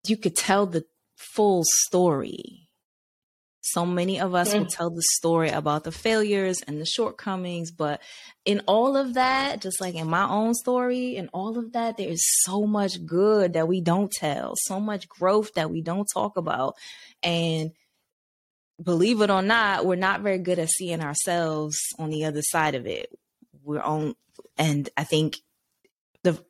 you 0.07 0.17
could 0.17 0.35
tell 0.35 0.65
the 0.65 0.85
full 1.15 1.63
story 1.65 2.65
so 3.67 3.83
many 3.83 4.19
of 4.19 4.35
us 4.35 4.53
mm. 4.53 4.59
will 4.59 4.65
tell 4.67 4.91
the 4.91 5.01
story 5.01 5.49
about 5.49 5.83
the 5.83 5.91
failures 5.91 6.61
and 6.67 6.79
the 6.79 6.85
shortcomings, 6.85 7.71
but 7.71 7.99
in 8.45 8.61
all 8.67 8.95
of 8.95 9.15
that, 9.15 9.59
just 9.59 9.81
like 9.81 9.95
in 9.95 10.07
my 10.07 10.29
own 10.29 10.53
story, 10.53 11.15
in 11.15 11.29
all 11.29 11.57
of 11.57 11.73
that, 11.73 11.97
there 11.97 12.07
is 12.07 12.23
so 12.43 12.67
much 12.67 13.03
good 13.03 13.53
that 13.53 13.67
we 13.67 13.81
don't 13.81 14.11
tell, 14.11 14.53
so 14.55 14.79
much 14.79 15.09
growth 15.09 15.51
that 15.55 15.71
we 15.71 15.81
don't 15.81 16.07
talk 16.13 16.37
about. 16.37 16.75
And 17.23 17.71
believe 18.81 19.21
it 19.21 19.31
or 19.31 19.41
not, 19.41 19.83
we're 19.83 19.95
not 19.95 20.21
very 20.21 20.37
good 20.37 20.59
at 20.59 20.69
seeing 20.69 21.01
ourselves 21.01 21.79
on 21.97 22.11
the 22.11 22.25
other 22.25 22.43
side 22.43 22.75
of 22.75 22.85
it. 22.85 23.09
We're 23.65 23.81
on, 23.81 24.15
and 24.57 24.87
I 24.95 25.03
think 25.03 25.37
the 26.23 26.43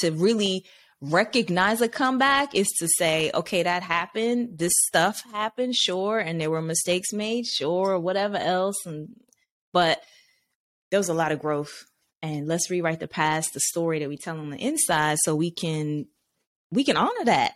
to 0.00 0.10
really 0.10 0.64
recognize 1.02 1.80
a 1.80 1.88
comeback 1.88 2.54
is 2.54 2.68
to 2.78 2.88
say, 2.88 3.30
okay, 3.34 3.64
that 3.64 3.82
happened. 3.82 4.58
This 4.58 4.72
stuff 4.86 5.22
happened, 5.32 5.74
sure, 5.74 6.18
and 6.18 6.40
there 6.40 6.50
were 6.50 6.62
mistakes 6.62 7.12
made, 7.12 7.46
sure, 7.46 7.90
or 7.90 7.98
whatever 7.98 8.36
else. 8.36 8.86
And 8.86 9.08
but 9.72 10.02
there 10.90 11.00
was 11.00 11.08
a 11.08 11.14
lot 11.14 11.32
of 11.32 11.40
growth. 11.40 11.84
And 12.24 12.46
let's 12.46 12.70
rewrite 12.70 13.00
the 13.00 13.08
past, 13.08 13.52
the 13.52 13.60
story 13.60 13.98
that 13.98 14.08
we 14.08 14.16
tell 14.16 14.38
on 14.38 14.50
the 14.50 14.56
inside, 14.56 15.18
so 15.22 15.34
we 15.34 15.50
can 15.50 16.06
we 16.70 16.84
can 16.84 16.96
honor 16.96 17.24
that. 17.24 17.54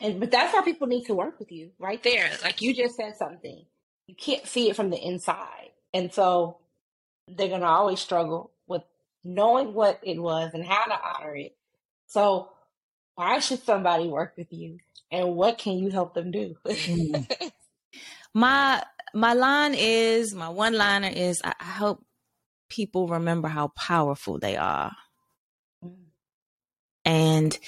And 0.00 0.18
but 0.18 0.30
that's 0.30 0.54
why 0.54 0.62
people 0.62 0.86
need 0.88 1.04
to 1.04 1.14
work 1.14 1.38
with 1.38 1.52
you 1.52 1.70
right 1.78 2.02
there. 2.02 2.30
Like 2.42 2.62
you 2.62 2.74
just 2.74 2.96
said 2.96 3.12
something. 3.18 3.66
You 4.06 4.14
can't 4.16 4.46
see 4.46 4.70
it 4.70 4.76
from 4.76 4.90
the 4.90 4.98
inside. 4.98 5.70
And 5.94 6.12
so 6.12 6.58
they're 7.36 7.48
gonna 7.48 7.66
always 7.66 8.00
struggle 8.00 8.52
with 8.66 8.82
knowing 9.24 9.74
what 9.74 10.00
it 10.02 10.20
was 10.20 10.50
and 10.54 10.64
how 10.64 10.84
to 10.84 10.98
honor 11.04 11.36
it 11.36 11.56
so 12.06 12.50
why 13.14 13.38
should 13.38 13.62
somebody 13.62 14.08
work 14.08 14.34
with 14.36 14.52
you 14.52 14.78
and 15.10 15.34
what 15.36 15.58
can 15.58 15.78
you 15.78 15.90
help 15.90 16.14
them 16.14 16.30
do? 16.30 16.56
mm. 16.66 17.52
My 18.34 18.82
my 19.14 19.34
line 19.34 19.74
is 19.74 20.34
my 20.34 20.48
one 20.48 20.72
liner 20.72 21.08
is 21.08 21.42
I, 21.44 21.52
I 21.60 21.64
help 21.64 22.02
people 22.70 23.08
remember 23.08 23.48
how 23.48 23.68
powerful 23.76 24.38
they 24.38 24.56
are. 24.56 24.92
Mm. 25.84 26.06
And 27.04 27.58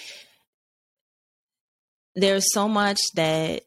there's 2.14 2.50
so 2.52 2.66
much 2.66 2.98
that 3.14 3.64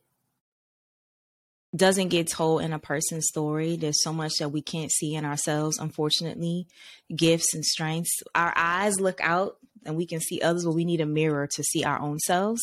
doesn't 1.75 2.10
get 2.10 2.32
told 2.32 2.62
in 2.62 2.73
a 2.73 2.80
person's 2.80 3.27
story. 3.27 3.75
There's 3.75 4.01
so 4.01 4.13
much 4.13 4.38
that 4.39 4.49
we 4.49 4.62
can't 4.62 4.91
see 4.91 5.15
in 5.15 5.25
ourselves, 5.25 5.77
unfortunately. 5.80 6.67
Gifts 7.13 7.53
and 7.53 7.65
strengths. 7.65 8.21
Our 8.34 8.53
eyes 8.56 8.99
look 8.99 9.19
out 9.21 9.58
and 9.86 9.95
we 9.95 10.06
can 10.06 10.19
see 10.19 10.41
others, 10.41 10.65
but 10.65 10.73
we 10.73 10.86
need 10.86 11.01
a 11.01 11.06
mirror 11.06 11.47
to 11.47 11.63
see 11.63 11.84
our 11.84 11.99
own 11.99 12.19
selves. 12.19 12.62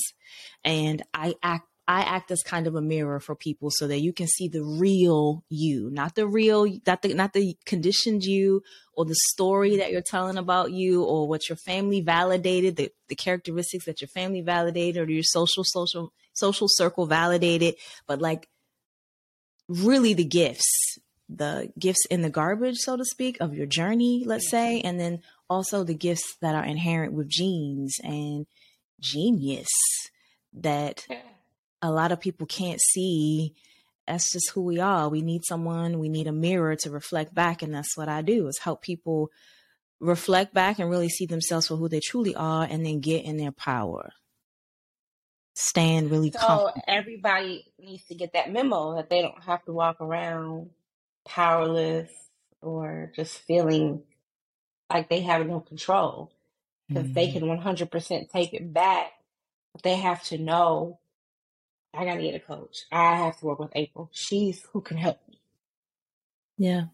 And 0.65 1.03
I 1.13 1.35
act 1.43 1.69
I 1.87 2.01
act 2.01 2.31
as 2.31 2.43
kind 2.43 2.67
of 2.67 2.75
a 2.77 2.81
mirror 2.81 3.21
for 3.21 3.35
people 3.35 3.69
so 3.71 3.87
that 3.89 4.01
you 4.01 4.15
can 4.15 4.27
see 4.27 4.49
the 4.49 4.63
real 4.63 5.45
you, 5.51 5.91
not 5.91 6.15
the 6.15 6.27
real, 6.27 6.67
not 6.87 7.03
the 7.03 7.13
not 7.13 7.35
the 7.35 7.59
conditioned 7.67 8.25
you 8.25 8.63
or 8.95 9.05
the 9.05 9.17
story 9.33 9.77
that 9.77 9.91
you're 9.91 10.01
telling 10.01 10.39
about 10.39 10.73
you 10.73 11.05
or 11.05 11.29
what 11.29 11.49
your 11.49 11.57
family 11.57 12.01
validated, 12.01 12.77
the, 12.77 12.91
the 13.09 13.15
characteristics 13.15 13.85
that 13.85 14.01
your 14.01 14.09
family 14.09 14.41
validated 14.41 15.07
or 15.07 15.13
your 15.13 15.23
social 15.23 15.63
social 15.63 16.11
social 16.33 16.69
circle 16.71 17.07
validated, 17.07 17.75
but 18.07 18.21
like 18.21 18.49
really 19.69 20.15
the 20.15 20.25
gifts, 20.25 20.99
the 21.29 21.73
gifts 21.79 22.05
in 22.11 22.23
the 22.23 22.31
garbage, 22.31 22.77
so 22.79 22.97
to 22.97 23.05
speak, 23.05 23.39
of 23.41 23.55
your 23.55 23.67
journey, 23.67 24.25
let's 24.27 24.51
say, 24.51 24.81
and 24.81 25.01
then 25.01 25.23
also 25.49 25.85
the 25.85 25.95
gifts 25.95 26.37
that 26.41 26.55
are 26.55 26.65
inherent 26.65 27.13
with 27.13 27.29
genes 27.29 27.97
and 28.03 28.47
genius 29.01 29.69
that 30.53 31.07
a 31.83 31.91
lot 31.91 32.13
of 32.13 32.21
people 32.21 32.47
can't 32.47 32.81
see. 32.81 33.55
That's 34.07 34.33
just 34.33 34.51
who 34.51 34.63
we 34.63 34.81
are. 34.81 35.09
We 35.09 35.23
need 35.23 35.43
someone. 35.47 35.99
We 35.99 36.09
need 36.09 36.27
a 36.27 36.33
mirror 36.33 36.77
to 36.77 36.91
reflect 36.91 37.35
back 37.35 37.63
and 37.63 37.75
that's 37.75 37.97
what 37.97 38.09
i 38.09 38.23
do 38.23 38.47
is 38.47 38.59
help 38.59 38.83
people 38.83 39.31
reflect 40.01 40.53
back 40.53 40.79
and 40.79 40.91
really 40.91 41.09
see 41.09 41.27
themselves 41.27 41.69
for 41.69 41.77
who 41.77 41.89
they 41.89 42.01
truly 42.01 42.35
are 42.35 42.67
and 42.69 42.85
then 42.85 43.01
get 43.01 43.25
in 43.25 43.37
their 43.37 43.53
power 43.53 44.13
stand 45.55 46.11
really 46.11 46.33
so 46.33 46.71
everybody 46.89 47.65
needs 47.79 48.05
to 48.07 48.15
get 48.15 48.33
that 48.33 48.53
memo 48.53 48.97
that 48.97 49.09
they 49.09 49.23
don't 49.23 49.43
have 49.45 49.65
to 49.65 49.73
walk 49.73 50.01
around 50.01 50.69
powerless 51.25 52.11
or 52.61 53.13
just 53.15 53.39
feeling 53.39 54.03
like 54.91 55.09
they 55.09 55.21
have 55.21 55.47
no 55.47 55.61
control. 55.61 56.33
because 56.89 57.11
they 57.13 57.29
mm-hmm. 57.29 57.47
can 57.47 57.89
100% 57.89 58.31
take 58.31 58.55
it 58.55 58.73
back. 58.73 59.13
But 59.73 59.83
they 59.83 59.97
have 59.97 60.23
to 60.25 60.39
know 60.39 60.99
I 61.93 62.05
got 62.05 62.17
to 62.17 62.23
get 62.23 62.35
a 62.35 62.41
coach. 62.41 62.85
I 62.93 63.17
have 63.17 63.39
to 63.39 63.47
work 63.47 63.59
with 63.59 63.73
April. 63.75 64.11
She's 64.13 64.63
who 64.73 64.81
can 64.81 64.97
help 64.97 65.19
me. 65.29 65.41
Yeah. 66.59 66.85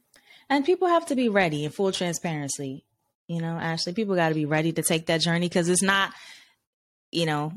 And 0.48 0.64
people 0.64 0.88
have 0.88 1.06
to 1.06 1.16
be 1.16 1.28
ready 1.28 1.64
in 1.64 1.70
full 1.70 1.92
transparency. 1.92 2.84
You 3.28 3.40
know, 3.40 3.56
Ashley, 3.56 3.92
people 3.92 4.16
got 4.16 4.30
to 4.30 4.34
be 4.34 4.46
ready 4.46 4.72
to 4.72 4.82
take 4.82 5.06
that 5.06 5.20
journey 5.20 5.48
because 5.48 5.68
it's 5.68 5.82
not, 5.82 6.12
you 7.12 7.26
know, 7.26 7.52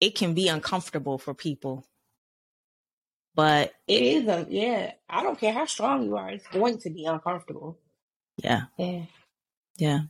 it 0.00 0.14
can 0.14 0.34
be 0.34 0.48
uncomfortable 0.48 1.18
for 1.18 1.34
people. 1.34 1.84
But 3.34 3.72
it 3.86 4.02
is 4.02 4.28
a 4.28 4.46
yeah. 4.48 4.92
I 5.08 5.22
don't 5.22 5.38
care 5.38 5.52
how 5.52 5.66
strong 5.66 6.04
you 6.04 6.16
are; 6.16 6.30
it's 6.30 6.46
going 6.48 6.78
to 6.78 6.90
be 6.90 7.04
uncomfortable. 7.04 7.78
Yeah, 8.42 8.64
yeah, 8.76 9.02
yeah. 9.76 10.00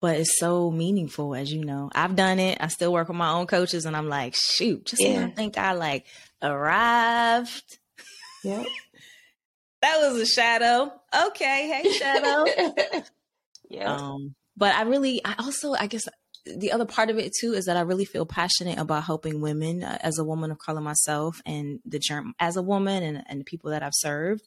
But 0.00 0.16
it's 0.18 0.38
so 0.38 0.70
meaningful, 0.70 1.34
as 1.34 1.52
you 1.52 1.64
know. 1.64 1.90
I've 1.92 2.16
done 2.16 2.38
it. 2.38 2.58
I 2.60 2.68
still 2.68 2.92
work 2.92 3.08
with 3.08 3.16
my 3.16 3.30
own 3.30 3.46
coaches, 3.46 3.84
and 3.84 3.96
I'm 3.96 4.08
like, 4.08 4.34
shoot, 4.36 4.86
just 4.86 5.02
yeah. 5.02 5.14
when 5.14 5.24
I 5.24 5.30
think 5.32 5.58
I 5.58 5.72
like 5.72 6.06
arrived. 6.40 7.78
Yep. 8.44 8.66
that 9.82 9.98
was 10.00 10.20
a 10.20 10.26
shadow. 10.26 10.92
Okay, 11.26 11.82
hey 11.82 11.92
shadow. 11.92 12.44
yeah. 13.68 13.94
Um, 13.94 14.34
but 14.56 14.74
I 14.74 14.82
really, 14.82 15.20
I 15.24 15.34
also, 15.38 15.74
I 15.74 15.86
guess, 15.86 16.08
the 16.56 16.72
other 16.72 16.84
part 16.84 17.10
of 17.10 17.18
it 17.18 17.32
too 17.38 17.52
is 17.52 17.66
that 17.66 17.76
I 17.76 17.82
really 17.82 18.04
feel 18.04 18.26
passionate 18.26 18.78
about 18.78 19.04
helping 19.04 19.40
women 19.40 19.82
uh, 19.82 19.98
as 20.00 20.18
a 20.18 20.24
woman 20.24 20.50
of 20.50 20.58
color 20.58 20.80
myself 20.80 21.40
and 21.44 21.80
the 21.84 21.98
germ 21.98 22.34
as 22.38 22.56
a 22.56 22.62
woman 22.62 23.02
and, 23.02 23.24
and 23.26 23.40
the 23.40 23.44
people 23.44 23.70
that 23.70 23.82
I've 23.82 23.92
served. 23.94 24.46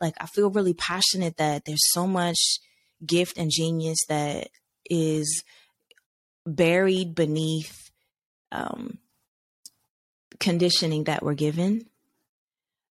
Like 0.00 0.14
I 0.20 0.26
feel 0.26 0.50
really 0.50 0.74
passionate 0.74 1.36
that 1.38 1.64
there's 1.64 1.92
so 1.92 2.06
much 2.06 2.38
gift 3.04 3.38
and 3.38 3.50
genius 3.50 3.98
that 4.08 4.48
is 4.88 5.44
buried 6.46 7.14
beneath 7.14 7.90
um, 8.52 8.98
conditioning 10.38 11.04
that 11.04 11.22
we're 11.22 11.34
given. 11.34 11.86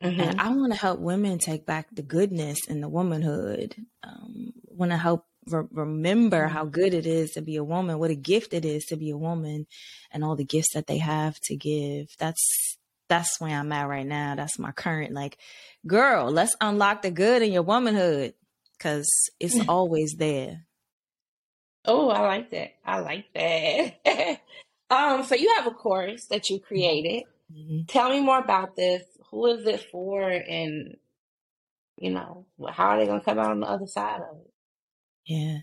Mm-hmm. 0.04 0.22
And 0.22 0.40
I 0.40 0.50
want 0.50 0.72
to 0.72 0.80
help 0.80 1.00
women 1.00 1.40
take 1.40 1.66
back 1.66 1.88
the 1.92 2.02
goodness 2.02 2.60
and 2.70 2.82
the 2.82 2.88
womanhood. 2.88 3.76
Um, 4.02 4.54
want 4.66 4.92
to 4.92 4.98
help 4.98 5.26
re- 5.52 5.68
remember 5.72 6.48
how 6.48 6.66
good 6.66 6.94
it 6.94 7.06
is 7.06 7.32
to 7.32 7.42
be 7.42 7.56
a 7.56 7.64
woman, 7.64 8.00
what 8.00 8.12
a 8.12 8.16
gift 8.16 8.54
it 8.54 8.66
is 8.66 8.86
to 8.86 8.96
be 8.98 9.10
a 9.10 9.18
woman, 9.18 9.68
and 10.12 10.24
all 10.24 10.36
the 10.36 10.44
gifts 10.44 10.74
that 10.74 10.88
they 10.88 10.98
have 10.98 11.40
to 11.42 11.56
give. 11.56 12.08
That's 12.18 12.78
that's 13.08 13.40
where 13.42 13.58
I'm 13.58 13.72
at 13.72 13.88
right 13.88 14.06
now. 14.06 14.36
That's 14.36 14.60
my 14.60 14.72
current 14.72 15.14
like, 15.14 15.38
girl. 15.86 16.32
Let's 16.32 16.56
unlock 16.62 17.02
the 17.02 17.12
good 17.12 17.42
in 17.42 17.52
your 17.52 17.64
womanhood 17.64 18.34
because 18.78 19.10
it's 19.40 19.60
always 19.68 20.16
there. 20.18 20.66
Oh, 21.86 22.10
I 22.10 22.22
like 22.22 22.52
that. 22.52 22.76
I 22.86 23.00
like 23.00 23.26
that. 23.34 24.42
um, 24.90 25.24
so 25.24 25.36
you 25.36 25.56
have 25.58 25.68
a 25.68 25.72
course 25.72 26.26
that 26.30 26.50
you 26.50 26.60
created. 26.60 27.24
Mm-hmm. 27.52 27.86
Tell 27.88 28.10
me 28.10 28.20
more 28.20 28.40
about 28.40 28.76
this. 28.76 29.04
Who 29.32 29.46
is 29.48 29.66
it 29.66 29.88
for? 29.92 30.30
And 30.30 30.98
you 31.98 32.12
know, 32.12 32.46
how 32.70 32.90
are 32.90 33.00
they 33.00 33.06
going 33.06 33.20
to 33.20 33.26
come 33.26 33.40
out 33.40 33.52
on 33.52 33.60
the 33.60 33.68
other 33.68 33.88
side 33.88 34.22
of 34.22 34.38
it? 34.38 34.52
Yeah. 35.30 35.60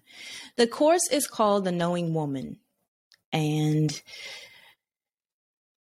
The 0.57 0.69
course 0.69 1.11
is 1.11 1.27
called 1.27 1.65
The 1.65 1.73
Knowing 1.73 2.15
Woman. 2.15 2.59
And 3.33 3.91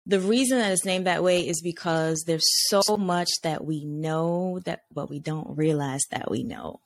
the 0.06 0.22
reason 0.22 0.60
that 0.60 0.72
it's 0.72 0.86
named 0.86 1.06
that 1.06 1.22
way 1.22 1.46
is 1.46 1.62
because 1.62 2.24
there's 2.26 2.48
so 2.70 2.82
much 2.98 3.30
that 3.44 3.66
we 3.66 3.84
know 3.84 4.60
that 4.64 4.84
but 4.94 5.10
we 5.10 5.20
don't 5.20 5.58
realize 5.58 6.04
that 6.12 6.32
we 6.32 6.44
know 6.44 6.80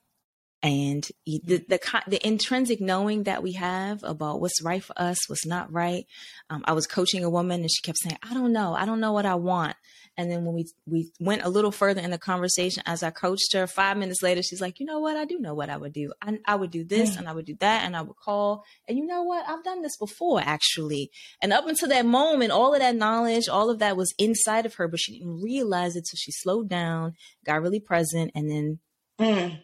and 0.64 1.08
the, 1.26 1.64
the, 1.68 2.02
the 2.08 2.28
intrinsic 2.28 2.82
knowing 2.82 3.24
that 3.24 3.44
we 3.44 3.54
have 3.54 4.04
about 4.04 4.42
what's 4.42 4.62
right 4.64 4.84
for 4.84 4.94
us 4.98 5.30
what's 5.30 5.46
not 5.46 5.72
right 5.72 6.06
um, 6.50 6.64
i 6.66 6.74
was 6.74 6.88
coaching 6.88 7.24
a 7.24 7.30
woman 7.30 7.62
and 7.62 7.72
she 7.72 7.82
kept 7.82 8.00
saying 8.00 8.18
i 8.24 8.34
don't 8.34 8.52
know 8.52 8.74
i 8.74 8.86
don't 8.86 9.00
know 9.00 9.12
what 9.12 9.26
i 9.26 9.36
want 9.36 9.76
and 10.18 10.32
then 10.32 10.46
when 10.46 10.56
we 10.56 10.66
we 10.88 11.12
went 11.20 11.44
a 11.44 11.50
little 11.50 11.72
further 11.72 12.02
in 12.02 12.10
the 12.10 12.18
conversation, 12.18 12.82
as 12.88 13.04
I 13.04 13.12
coached 13.12 13.54
her, 13.54 13.68
five 13.68 13.98
minutes 13.98 14.24
later, 14.24 14.42
she's 14.42 14.60
like, 14.60 14.80
you 14.80 14.86
know 14.86 15.00
what? 15.00 15.16
I 15.16 15.26
do 15.26 15.38
know 15.38 15.54
what 15.54 15.70
I 15.70 15.78
would 15.78 15.94
do. 15.94 16.12
I, 16.22 16.40
I 16.46 16.56
would 16.56 16.72
do 16.72 16.84
this 16.84 17.16
and 17.18 17.30
I 17.30 17.34
would 17.34 17.46
do 17.46 17.56
that 17.60 17.86
and 17.86 17.96
I 17.96 18.02
would 18.02 18.16
call. 18.16 18.66
And 18.88 18.98
you 18.98 19.06
know 19.06 19.22
what? 19.22 19.48
I've 19.48 19.64
done 19.64 19.84
this 19.84 19.96
before, 19.96 20.42
actually. 20.44 21.12
And 21.42 21.54
up 21.54 21.68
until 21.68 21.90
that 21.90 22.06
moment, 22.08 22.52
all 22.52 22.74
of 22.74 22.80
that 22.80 22.96
knowledge, 22.96 23.48
all 23.48 23.70
of 23.70 23.78
that 23.78 23.96
was 23.96 24.14
inside 24.18 24.66
of 24.66 24.74
her, 24.76 24.88
but 24.88 25.00
she 25.00 25.20
didn't 25.20 25.40
realize 25.42 25.96
it. 25.96 26.08
So 26.08 26.16
she 26.18 26.32
slowed 26.32 26.68
down, 26.68 27.14
got 27.46 27.62
really 27.62 27.80
present, 27.80 28.32
and 28.34 28.50
then 28.50 28.80
mm. 29.20 29.60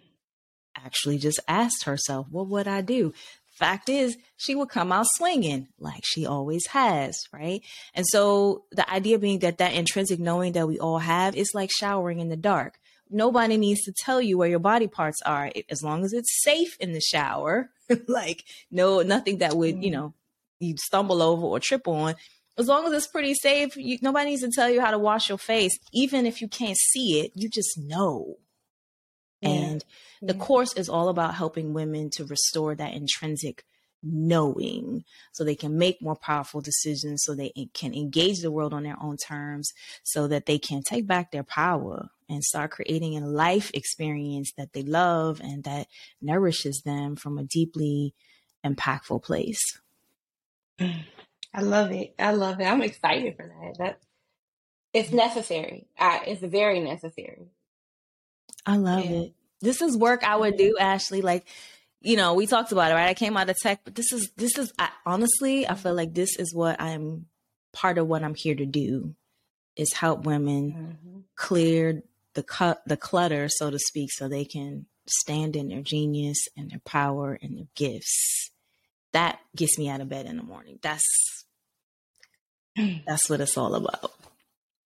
Actually 0.76 1.18
just 1.18 1.40
asked 1.48 1.86
herself, 1.86 2.28
what 2.30 2.48
would 2.48 2.68
I 2.68 2.82
do? 2.82 3.14
fact 3.54 3.88
is 3.88 4.18
she 4.36 4.56
would 4.56 4.70
come 4.70 4.92
out 4.92 5.06
swinging 5.16 5.68
like 5.80 6.04
she 6.04 6.26
always 6.26 6.66
has 6.68 7.24
right? 7.32 7.62
And 7.94 8.06
so 8.08 8.66
the 8.72 8.90
idea 8.90 9.20
being 9.20 9.40
that 9.40 9.60
that 9.60 9.74
intrinsic 9.74 10.20
knowing 10.20 10.54
that 10.54 10.68
we 10.68 10.80
all 10.80 11.00
have 11.00 11.36
is 11.36 11.52
like 11.54 11.70
showering 11.72 12.20
in 12.20 12.30
the 12.30 12.38
dark. 12.38 12.80
Nobody 13.10 13.58
needs 13.58 13.82
to 13.82 13.94
tell 13.94 14.22
you 14.22 14.38
where 14.38 14.50
your 14.50 14.60
body 14.60 14.88
parts 14.88 15.22
are 15.24 15.52
as 15.70 15.84
long 15.84 16.04
as 16.04 16.14
it's 16.14 16.44
safe 16.44 16.76
in 16.80 16.94
the 16.94 17.02
shower. 17.02 17.70
Like 18.08 18.44
no 18.72 19.02
nothing 19.02 19.40
that 19.40 19.56
would 19.56 19.84
you 19.84 19.92
mm. 19.92 19.94
know 19.94 20.14
you 20.60 20.76
stumble 20.78 21.22
over 21.22 21.46
or 21.46 21.60
trip 21.60 21.88
on. 21.88 22.16
As 22.58 22.68
long 22.68 22.88
as 22.88 22.94
it's 22.94 23.08
pretty 23.08 23.34
safe 23.36 23.76
you, 23.76 24.00
nobody 24.02 24.32
needs 24.32 24.42
to 24.42 24.50
tell 24.50 24.70
you 24.70 24.82
how 24.82 24.92
to 24.92 24.98
wash 24.98 25.30
your 25.30 25.38
face. 25.38 25.78
Even 25.92 26.26
if 26.26 26.42
you 26.42 26.48
can't 26.48 26.78
see 26.78 27.20
it 27.20 27.32
you 27.36 27.50
just 27.50 27.78
know 27.78 28.38
yeah. 29.43 29.49
and 29.49 29.86
the 30.21 30.34
course 30.34 30.73
is 30.73 30.89
all 30.89 31.10
about 31.10 31.36
helping 31.36 31.73
women 31.73 32.10
to 32.12 32.25
restore 32.25 32.75
that 32.75 32.93
intrinsic 32.93 33.65
knowing 34.03 35.03
so 35.32 35.43
they 35.43 35.56
can 35.56 35.77
make 35.77 36.01
more 36.01 36.15
powerful 36.15 36.60
decisions 36.60 37.23
so 37.23 37.34
they 37.34 37.51
can 37.73 37.93
engage 37.93 38.41
the 38.41 38.51
world 38.51 38.73
on 38.73 38.84
their 38.84 39.01
own 39.01 39.15
terms 39.15 39.71
so 40.03 40.27
that 40.27 40.45
they 40.45 40.60
can 40.60 40.82
take 40.84 41.08
back 41.08 41.32
their 41.32 41.43
power 41.43 42.10
and 42.29 42.43
start 42.43 42.71
creating 42.71 43.17
a 43.17 43.25
life 43.25 43.71
experience 43.73 44.51
that 44.58 44.73
they 44.73 44.84
love 44.84 45.39
and 45.41 45.63
that 45.63 45.88
nourishes 46.21 46.82
them 46.84 47.15
from 47.15 47.38
a 47.38 47.43
deeply 47.43 48.13
impactful 48.65 49.23
place. 49.23 49.79
I 50.79 51.62
love 51.62 51.91
it. 51.91 52.13
I 52.19 52.32
love 52.32 52.60
it. 52.60 52.65
I'm 52.65 52.82
excited 52.82 53.36
for 53.38 53.47
that. 53.47 53.77
That 53.77 53.99
it's 54.93 55.12
necessary. 55.12 55.88
I, 55.97 56.23
it's 56.27 56.41
very 56.41 56.79
necessary. 56.79 57.47
I 58.65 58.78
love 58.78 59.06
yeah. 59.06 59.12
it 59.12 59.34
this 59.63 59.82
is 59.82 59.97
work 59.97 60.23
I 60.23 60.36
would 60.36 60.58
do, 60.58 60.76
Ashley. 60.78 61.21
Like, 61.21 61.47
you 62.02 62.17
know, 62.17 62.34
we 62.34 62.45
talked 62.45 62.73
about 62.73 62.91
it, 62.91 62.95
right? 62.95 63.10
I 63.10 63.13
came 63.13 63.38
out 63.38 63.49
of 63.49 63.58
tech, 63.58 63.80
but 63.86 63.95
this 63.95 64.12
is 64.12 64.30
this 64.36 64.58
is 64.58 64.71
I, 64.78 64.89
honestly, 65.06 65.67
I 65.67 65.76
feel 65.76 65.95
like 65.95 66.13
this 66.13 66.38
is 66.38 66.54
what 66.54 66.80
I'm 66.82 67.28
part 67.71 67.97
of 67.97 68.08
what 68.08 68.23
I'm 68.23 68.36
here 68.36 68.56
to 68.56 68.65
do 68.65 69.15
is 69.76 69.93
help 69.93 70.26
women 70.26 70.71
mm-hmm. 70.71 71.19
clear 71.36 72.04
the 72.34 72.43
cut 72.43 72.82
the 72.86 72.97
clutter, 72.97 73.47
so 73.49 73.71
to 73.71 73.80
speak, 73.80 74.12
so 74.12 74.28
they 74.28 74.43
can 74.43 74.86
stand 75.08 75.56
in 75.56 75.69
their 75.69 75.82
genius 75.82 76.38
and 76.58 76.69
their 76.69 76.82
power 76.86 77.39
and 77.41 77.58
their 77.58 77.67
gifts. 77.73 78.52
That 79.13 79.39
gets 79.56 79.78
me 79.80 79.89
out 79.89 80.02
of 80.02 80.10
bed 80.10 80.26
in 80.26 80.36
the 80.36 80.43
morning. 80.43 80.80
That's 80.82 81.45
that's 83.08 83.30
what 83.30 83.39
it's 83.39 83.58
all 83.58 83.76
about. 83.76 84.12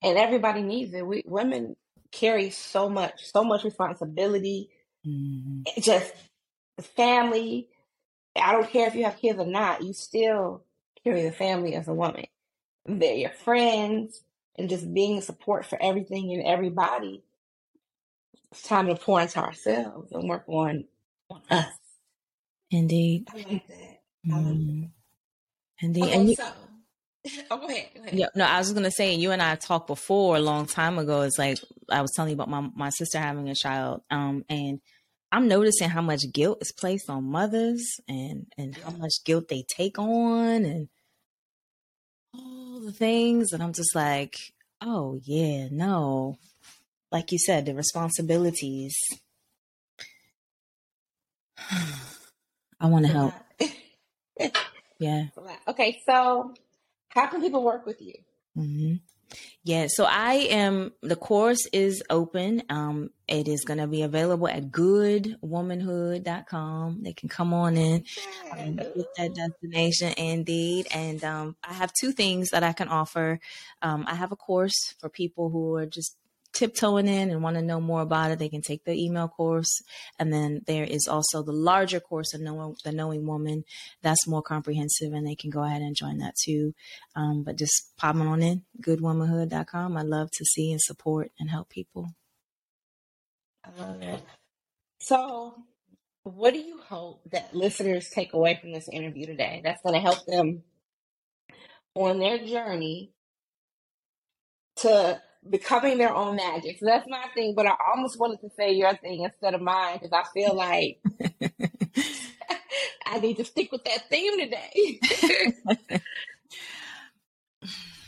And 0.04 0.20
everybody 0.20 0.62
needs 0.62 0.94
it. 0.94 1.06
We 1.06 1.24
women 1.26 1.76
carry 2.12 2.50
so 2.50 2.90
much, 2.90 3.32
so 3.32 3.44
much 3.44 3.64
responsibility. 3.64 4.70
Mm-hmm. 5.06 5.82
Just 5.82 6.14
family. 6.96 7.70
I 8.36 8.52
don't 8.52 8.70
care 8.70 8.88
if 8.88 8.96
you 8.96 9.06
have 9.06 9.18
kids 9.18 9.40
or 9.40 9.46
not, 9.46 9.84
you 9.84 9.94
still 9.94 10.64
carry 11.04 11.24
the 11.24 11.32
family 11.32 11.74
as 11.76 11.88
a 11.88 11.94
woman. 11.94 12.26
They're 12.86 13.16
your 13.16 13.32
friends 13.32 14.22
and 14.56 14.70
just 14.70 14.94
being 14.94 15.18
a 15.18 15.22
support 15.22 15.66
for 15.66 15.82
everything 15.82 16.32
and 16.34 16.46
everybody. 16.46 17.24
It's 18.52 18.62
time 18.62 18.88
to 18.88 18.96
pour 18.96 19.22
into 19.22 19.40
ourselves 19.40 20.12
and 20.12 20.30
work 20.30 20.44
on, 20.48 20.86
on 21.30 21.42
us. 21.50 21.74
Indeed. 22.72 23.28
I 23.32 23.38
like 23.38 23.48
that. 23.48 23.54
I 23.54 23.54
like 23.54 23.68
that. 23.68 24.46
Mm-hmm. 24.46 24.84
Indeed. 25.82 26.04
Okay, 26.04 26.14
and 26.14 26.30
you, 26.30 26.36
so 26.36 26.52
Oh, 27.52 27.58
go 27.58 27.68
ahead. 27.68 27.90
Go 27.94 28.02
ahead. 28.02 28.14
Yeah, 28.14 28.28
no, 28.36 28.46
I 28.46 28.58
was 28.58 28.72
gonna 28.74 28.92
say 28.92 29.14
you 29.14 29.32
and 29.32 29.42
I 29.42 29.56
talked 29.56 29.88
before 29.88 30.36
a 30.36 30.40
long 30.40 30.66
time 30.66 30.98
ago. 30.98 31.22
It's 31.22 31.38
like 31.38 31.58
I 31.90 32.02
was 32.02 32.12
telling 32.16 32.32
you 32.32 32.36
about 32.36 32.50
my 32.50 32.70
my 32.76 32.90
sister 32.90 33.20
having 33.20 33.50
a 33.50 33.56
child, 33.56 34.02
um, 34.10 34.46
and 34.50 34.80
I'm 35.32 35.48
noticing 35.48 35.90
how 35.90 36.02
much 36.02 36.22
guilt 36.32 36.60
is 36.62 36.72
placed 36.72 37.10
on 37.10 37.26
mothers 37.26 37.86
and 38.08 38.48
and 38.58 38.76
how 38.78 38.92
much 38.92 39.14
guilt 39.26 39.48
they 39.50 39.64
take 39.68 40.00
on 40.00 40.66
and 40.66 40.88
all 42.34 42.80
the 42.80 42.92
things, 42.92 43.52
and 43.52 43.62
I'm 43.62 43.74
just 43.74 43.96
like, 43.96 44.36
oh 44.82 45.20
yeah, 45.24 45.68
no, 45.72 46.38
like 47.12 47.32
you 47.32 47.40
said, 47.40 47.66
the 47.66 47.76
responsibilities. 47.76 48.96
I 52.80 52.86
want 52.88 53.08
to 53.08 53.12
help. 53.12 53.34
yeah. 55.00 55.26
Okay, 55.68 56.00
so 56.08 56.54
how 57.10 57.28
can 57.28 57.42
people 57.42 57.64
work 57.64 57.86
with 57.86 58.02
you? 58.02 58.14
Mm-hmm. 58.58 58.96
Yeah, 59.64 59.88
so 59.90 60.06
I 60.06 60.36
am, 60.52 60.94
the 61.02 61.18
course 61.18 61.68
is 61.74 62.02
open. 62.10 62.64
Um, 62.70 63.10
it 63.28 63.50
is 63.50 63.66
going 63.66 63.80
to 63.80 63.88
be 63.88 64.04
available 64.04 64.48
at 64.48 64.72
goodwomanhood.com. 64.72 67.04
They 67.04 67.12
can 67.12 67.28
come 67.28 67.54
on 67.54 67.76
in 67.76 68.06
get 68.56 69.08
that 69.18 69.36
destination 69.36 70.14
indeed. 70.18 70.88
And 70.94 71.22
um, 71.26 71.58
I 71.62 71.74
have 71.74 71.92
two 72.00 72.14
things 72.14 72.52
that 72.52 72.64
I 72.64 72.72
can 72.72 72.88
offer. 72.88 73.42
Um, 73.82 74.06
I 74.08 74.16
have 74.16 74.32
a 74.32 74.38
course 74.38 74.96
for 75.00 75.10
people 75.10 75.50
who 75.50 75.76
are 75.76 75.86
just 75.86 76.16
tiptoeing 76.58 77.08
in 77.08 77.30
and 77.30 77.44
want 77.44 77.56
to 77.56 77.62
know 77.62 77.80
more 77.80 78.02
about 78.02 78.32
it, 78.32 78.40
they 78.40 78.50
can 78.50 78.62
take 78.62 78.84
the 78.84 78.94
email 78.94 79.28
course. 79.28 79.72
And 80.18 80.34
then 80.34 80.62
there 80.66 80.84
is 80.84 81.08
also 81.08 81.44
the 81.44 81.52
larger 81.52 82.00
course 82.00 82.34
of 82.34 82.42
knowing, 82.42 82.76
the 82.84 82.92
Knowing 82.92 83.28
Woman. 83.28 83.64
That's 84.02 84.28
more 84.28 84.42
comprehensive, 84.42 85.14
and 85.14 85.26
they 85.26 85.36
can 85.36 85.52
go 85.52 85.64
ahead 85.64 85.82
and 85.82 85.96
join 85.96 86.18
that 86.18 86.34
too. 86.44 86.74
Um, 87.16 87.44
but 87.44 87.58
just 87.58 87.96
popping 87.98 88.28
on 88.28 88.42
in, 88.42 88.64
goodwomanhood.com. 88.82 89.96
I 89.96 90.02
love 90.02 90.30
to 90.32 90.46
see 90.46 90.72
and 90.72 90.82
support 90.82 91.32
and 91.40 91.50
help 91.50 91.70
people. 91.70 92.10
I 93.64 93.82
love 93.82 94.02
it. 94.02 94.22
So, 95.00 95.54
what 96.24 96.54
do 96.54 96.60
you 96.60 96.80
hope 96.80 97.22
that 97.32 97.56
listeners 97.56 98.10
take 98.10 98.34
away 98.34 98.58
from 98.60 98.74
this 98.74 98.90
interview 98.92 99.28
today 99.28 99.62
that's 99.64 99.82
going 99.84 99.94
to 99.94 100.02
help 100.02 100.26
them 100.26 100.64
on 101.94 102.20
their 102.20 102.40
journey 102.40 103.12
to 104.78 105.22
becoming 105.50 105.98
their 105.98 106.14
own 106.14 106.36
magic. 106.36 106.78
So 106.80 106.86
that's 106.86 107.08
my 107.08 107.26
thing, 107.34 107.54
but 107.56 107.66
I 107.68 107.74
almost 107.94 108.20
wanted 108.20 108.42
to 108.42 108.50
say 108.58 108.74
your 108.74 108.96
thing 108.98 109.22
instead 109.22 109.54
of 109.54 109.62
mine 109.62 110.00
because 110.02 110.14
I 110.14 110.24
feel 110.34 110.56
like 110.56 111.00
I 113.06 113.20
need 113.20 113.38
to 113.38 113.46
stick 113.46 113.72
with 113.72 113.84
that 113.86 114.10
theme 114.10 114.40
today. 114.40 115.00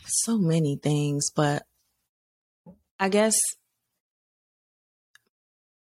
so 0.05 0.37
many 0.37 0.75
things, 0.75 1.31
but 1.35 1.63
I 2.99 3.09
guess 3.09 3.35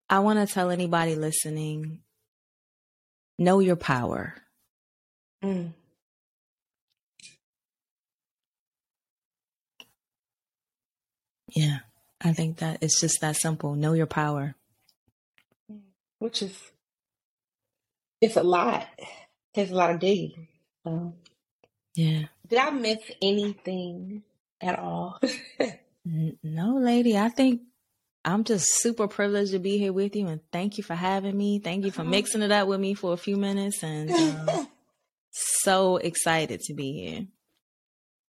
I 0.09 0.21
want 0.21 0.47
to 0.47 0.53
tell 0.53 0.71
anybody 0.71 1.15
listening 1.15 2.01
know 3.39 3.61
your 3.61 3.77
power. 3.77 4.35
Mm. 5.45 5.73
Yeah, 11.57 11.79
I 12.21 12.35
think 12.35 12.59
that 12.59 12.79
it's 12.83 13.01
just 13.01 13.23
that 13.23 13.37
simple. 13.37 13.75
Know 13.75 13.95
your 13.95 14.07
power. 14.07 14.55
Which 16.19 16.43
is, 16.43 16.55
it's 18.21 18.37
a 18.37 18.43
lot. 18.43 18.87
It 18.99 19.09
takes 19.55 19.71
a 19.71 19.75
lot 19.75 19.91
of 19.91 19.99
digging. 19.99 20.49
So, 20.85 21.15
yeah. 21.95 22.25
Did 22.47 22.59
I 22.59 22.71
miss 22.71 22.99
anything 23.23 24.23
at 24.61 24.79
all? 24.79 25.19
no, 26.05 26.77
lady. 26.77 27.17
I 27.17 27.31
think 27.31 27.63
I'm 28.23 28.45
just 28.45 28.83
super 28.83 29.09
privileged 29.09 29.53
to 29.53 29.59
be 29.59 29.79
here 29.79 29.95
with 29.95 30.15
you, 30.15 30.29
and 30.29 30.41
thank 30.53 30.77
you 30.77 30.85
for 30.85 30.95
having 30.95 31.37
me. 31.37 31.59
Thank 31.59 31.87
you 31.87 31.91
for 31.91 32.03
uh-huh. 32.03 32.11
mixing 32.11 32.43
it 32.43 32.53
up 32.53 32.69
with 32.69 32.81
me 32.81 32.93
for 32.93 33.15
a 33.15 33.17
few 33.17 33.37
minutes, 33.37 33.83
and 33.83 34.11
um, 34.11 34.69
so 35.31 35.97
excited 35.97 36.61
to 36.61 36.75
be 36.75 36.93
here. 36.93 37.27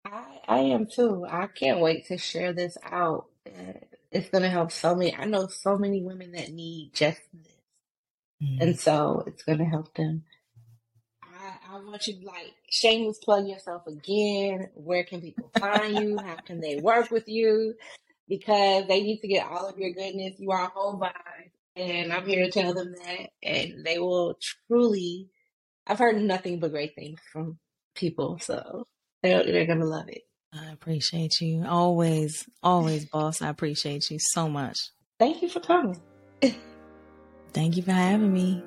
I 0.05 0.32
am 0.47 0.87
too. 0.87 1.25
I 1.29 1.47
can't 1.47 1.79
wait 1.79 2.07
to 2.07 2.17
share 2.17 2.53
this 2.53 2.77
out. 2.83 3.25
It's 4.11 4.29
going 4.29 4.43
to 4.43 4.49
help 4.49 4.71
so 4.71 4.95
many. 4.95 5.15
I 5.15 5.25
know 5.25 5.47
so 5.47 5.77
many 5.77 6.03
women 6.03 6.33
that 6.33 6.51
need 6.51 6.91
just 6.93 7.19
this. 7.33 7.53
Mm. 8.43 8.61
And 8.61 8.79
so 8.79 9.23
it's 9.25 9.43
going 9.43 9.57
to 9.57 9.65
help 9.65 9.93
them. 9.95 10.23
I, 11.23 11.75
I 11.75 11.75
want 11.75 12.07
you 12.07 12.19
to 12.19 12.25
like 12.25 12.53
shameless 12.69 13.19
plug 13.19 13.47
yourself 13.47 13.87
again. 13.87 14.69
Where 14.75 15.03
can 15.03 15.21
people 15.21 15.49
find 15.57 15.97
you? 15.97 16.17
How 16.17 16.35
can 16.35 16.61
they 16.61 16.77
work 16.77 17.09
with 17.11 17.27
you? 17.27 17.73
Because 18.27 18.87
they 18.87 19.01
need 19.01 19.19
to 19.21 19.27
get 19.27 19.47
all 19.47 19.67
of 19.67 19.77
your 19.77 19.91
goodness. 19.91 20.35
You 20.37 20.51
are 20.51 20.65
a 20.65 20.69
whole 20.69 20.99
vibe. 20.99 21.11
And 21.75 22.13
I'm 22.13 22.27
here 22.27 22.45
to 22.45 22.51
tell 22.51 22.73
them 22.73 22.93
that. 22.93 23.29
And 23.41 23.83
they 23.83 23.97
will 23.97 24.37
truly, 24.67 25.29
I've 25.87 25.99
heard 25.99 26.21
nothing 26.21 26.59
but 26.59 26.71
great 26.71 26.95
things 26.95 27.19
from 27.31 27.57
people. 27.95 28.37
So 28.39 28.85
they're, 29.23 29.43
they're 29.43 29.65
going 29.65 29.79
to 29.79 29.85
love 29.85 30.09
it. 30.09 30.21
I 30.55 30.71
appreciate 30.71 31.41
you. 31.41 31.65
Always, 31.65 32.45
always, 32.61 33.05
boss. 33.05 33.41
I 33.41 33.49
appreciate 33.49 34.09
you 34.09 34.17
so 34.19 34.47
much. 34.47 34.77
Thank 35.19 35.41
you 35.41 35.49
for 35.49 35.59
coming. 35.59 35.99
Thank 37.53 37.77
you 37.77 37.83
for 37.83 37.91
having 37.91 38.33
me. 38.33 38.63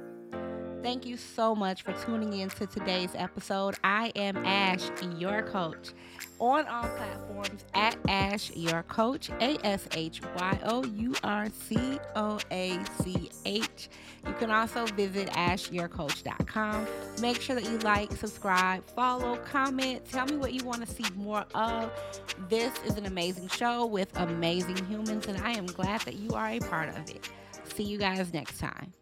Thank 0.82 1.04
you 1.06 1.16
so 1.16 1.54
much 1.54 1.82
for 1.82 1.92
tuning 2.04 2.32
in 2.34 2.48
to 2.50 2.66
today's 2.66 3.10
episode. 3.14 3.74
I 3.82 4.12
am 4.14 4.36
Ash, 4.46 4.88
your 5.18 5.42
coach 5.42 5.90
on 6.38 6.66
all 6.66 6.88
platforms 6.88 7.64
at 7.74 7.96
Ash 8.08 8.54
Your 8.54 8.82
Coach, 8.84 9.30
A 9.40 9.58
S 9.64 9.88
H 9.94 10.20
Y 10.36 10.58
O 10.64 10.84
U 10.84 11.14
R 11.24 11.48
C 11.50 11.98
O 12.14 12.38
A 12.50 12.78
C 13.02 13.30
H. 13.44 13.88
You 14.26 14.32
can 14.34 14.50
also 14.50 14.86
visit 14.86 15.28
ashyourcoach.com. 15.30 16.86
Make 17.20 17.40
sure 17.40 17.56
that 17.56 17.64
you 17.64 17.78
like, 17.78 18.12
subscribe, 18.12 18.84
follow, 18.84 19.36
comment, 19.38 20.04
tell 20.10 20.26
me 20.26 20.36
what 20.36 20.52
you 20.52 20.64
want 20.64 20.86
to 20.86 20.92
see 20.92 21.04
more 21.14 21.44
of. 21.54 21.90
This 22.48 22.72
is 22.84 22.96
an 22.96 23.06
amazing 23.06 23.48
show 23.48 23.86
with 23.86 24.16
amazing 24.18 24.84
humans, 24.86 25.26
and 25.26 25.38
I 25.38 25.52
am 25.52 25.66
glad 25.66 26.02
that 26.02 26.14
you 26.14 26.32
are 26.32 26.48
a 26.48 26.60
part 26.60 26.90
of 26.90 27.08
it. 27.10 27.28
See 27.74 27.84
you 27.84 27.98
guys 27.98 28.32
next 28.32 28.58
time. 28.58 28.92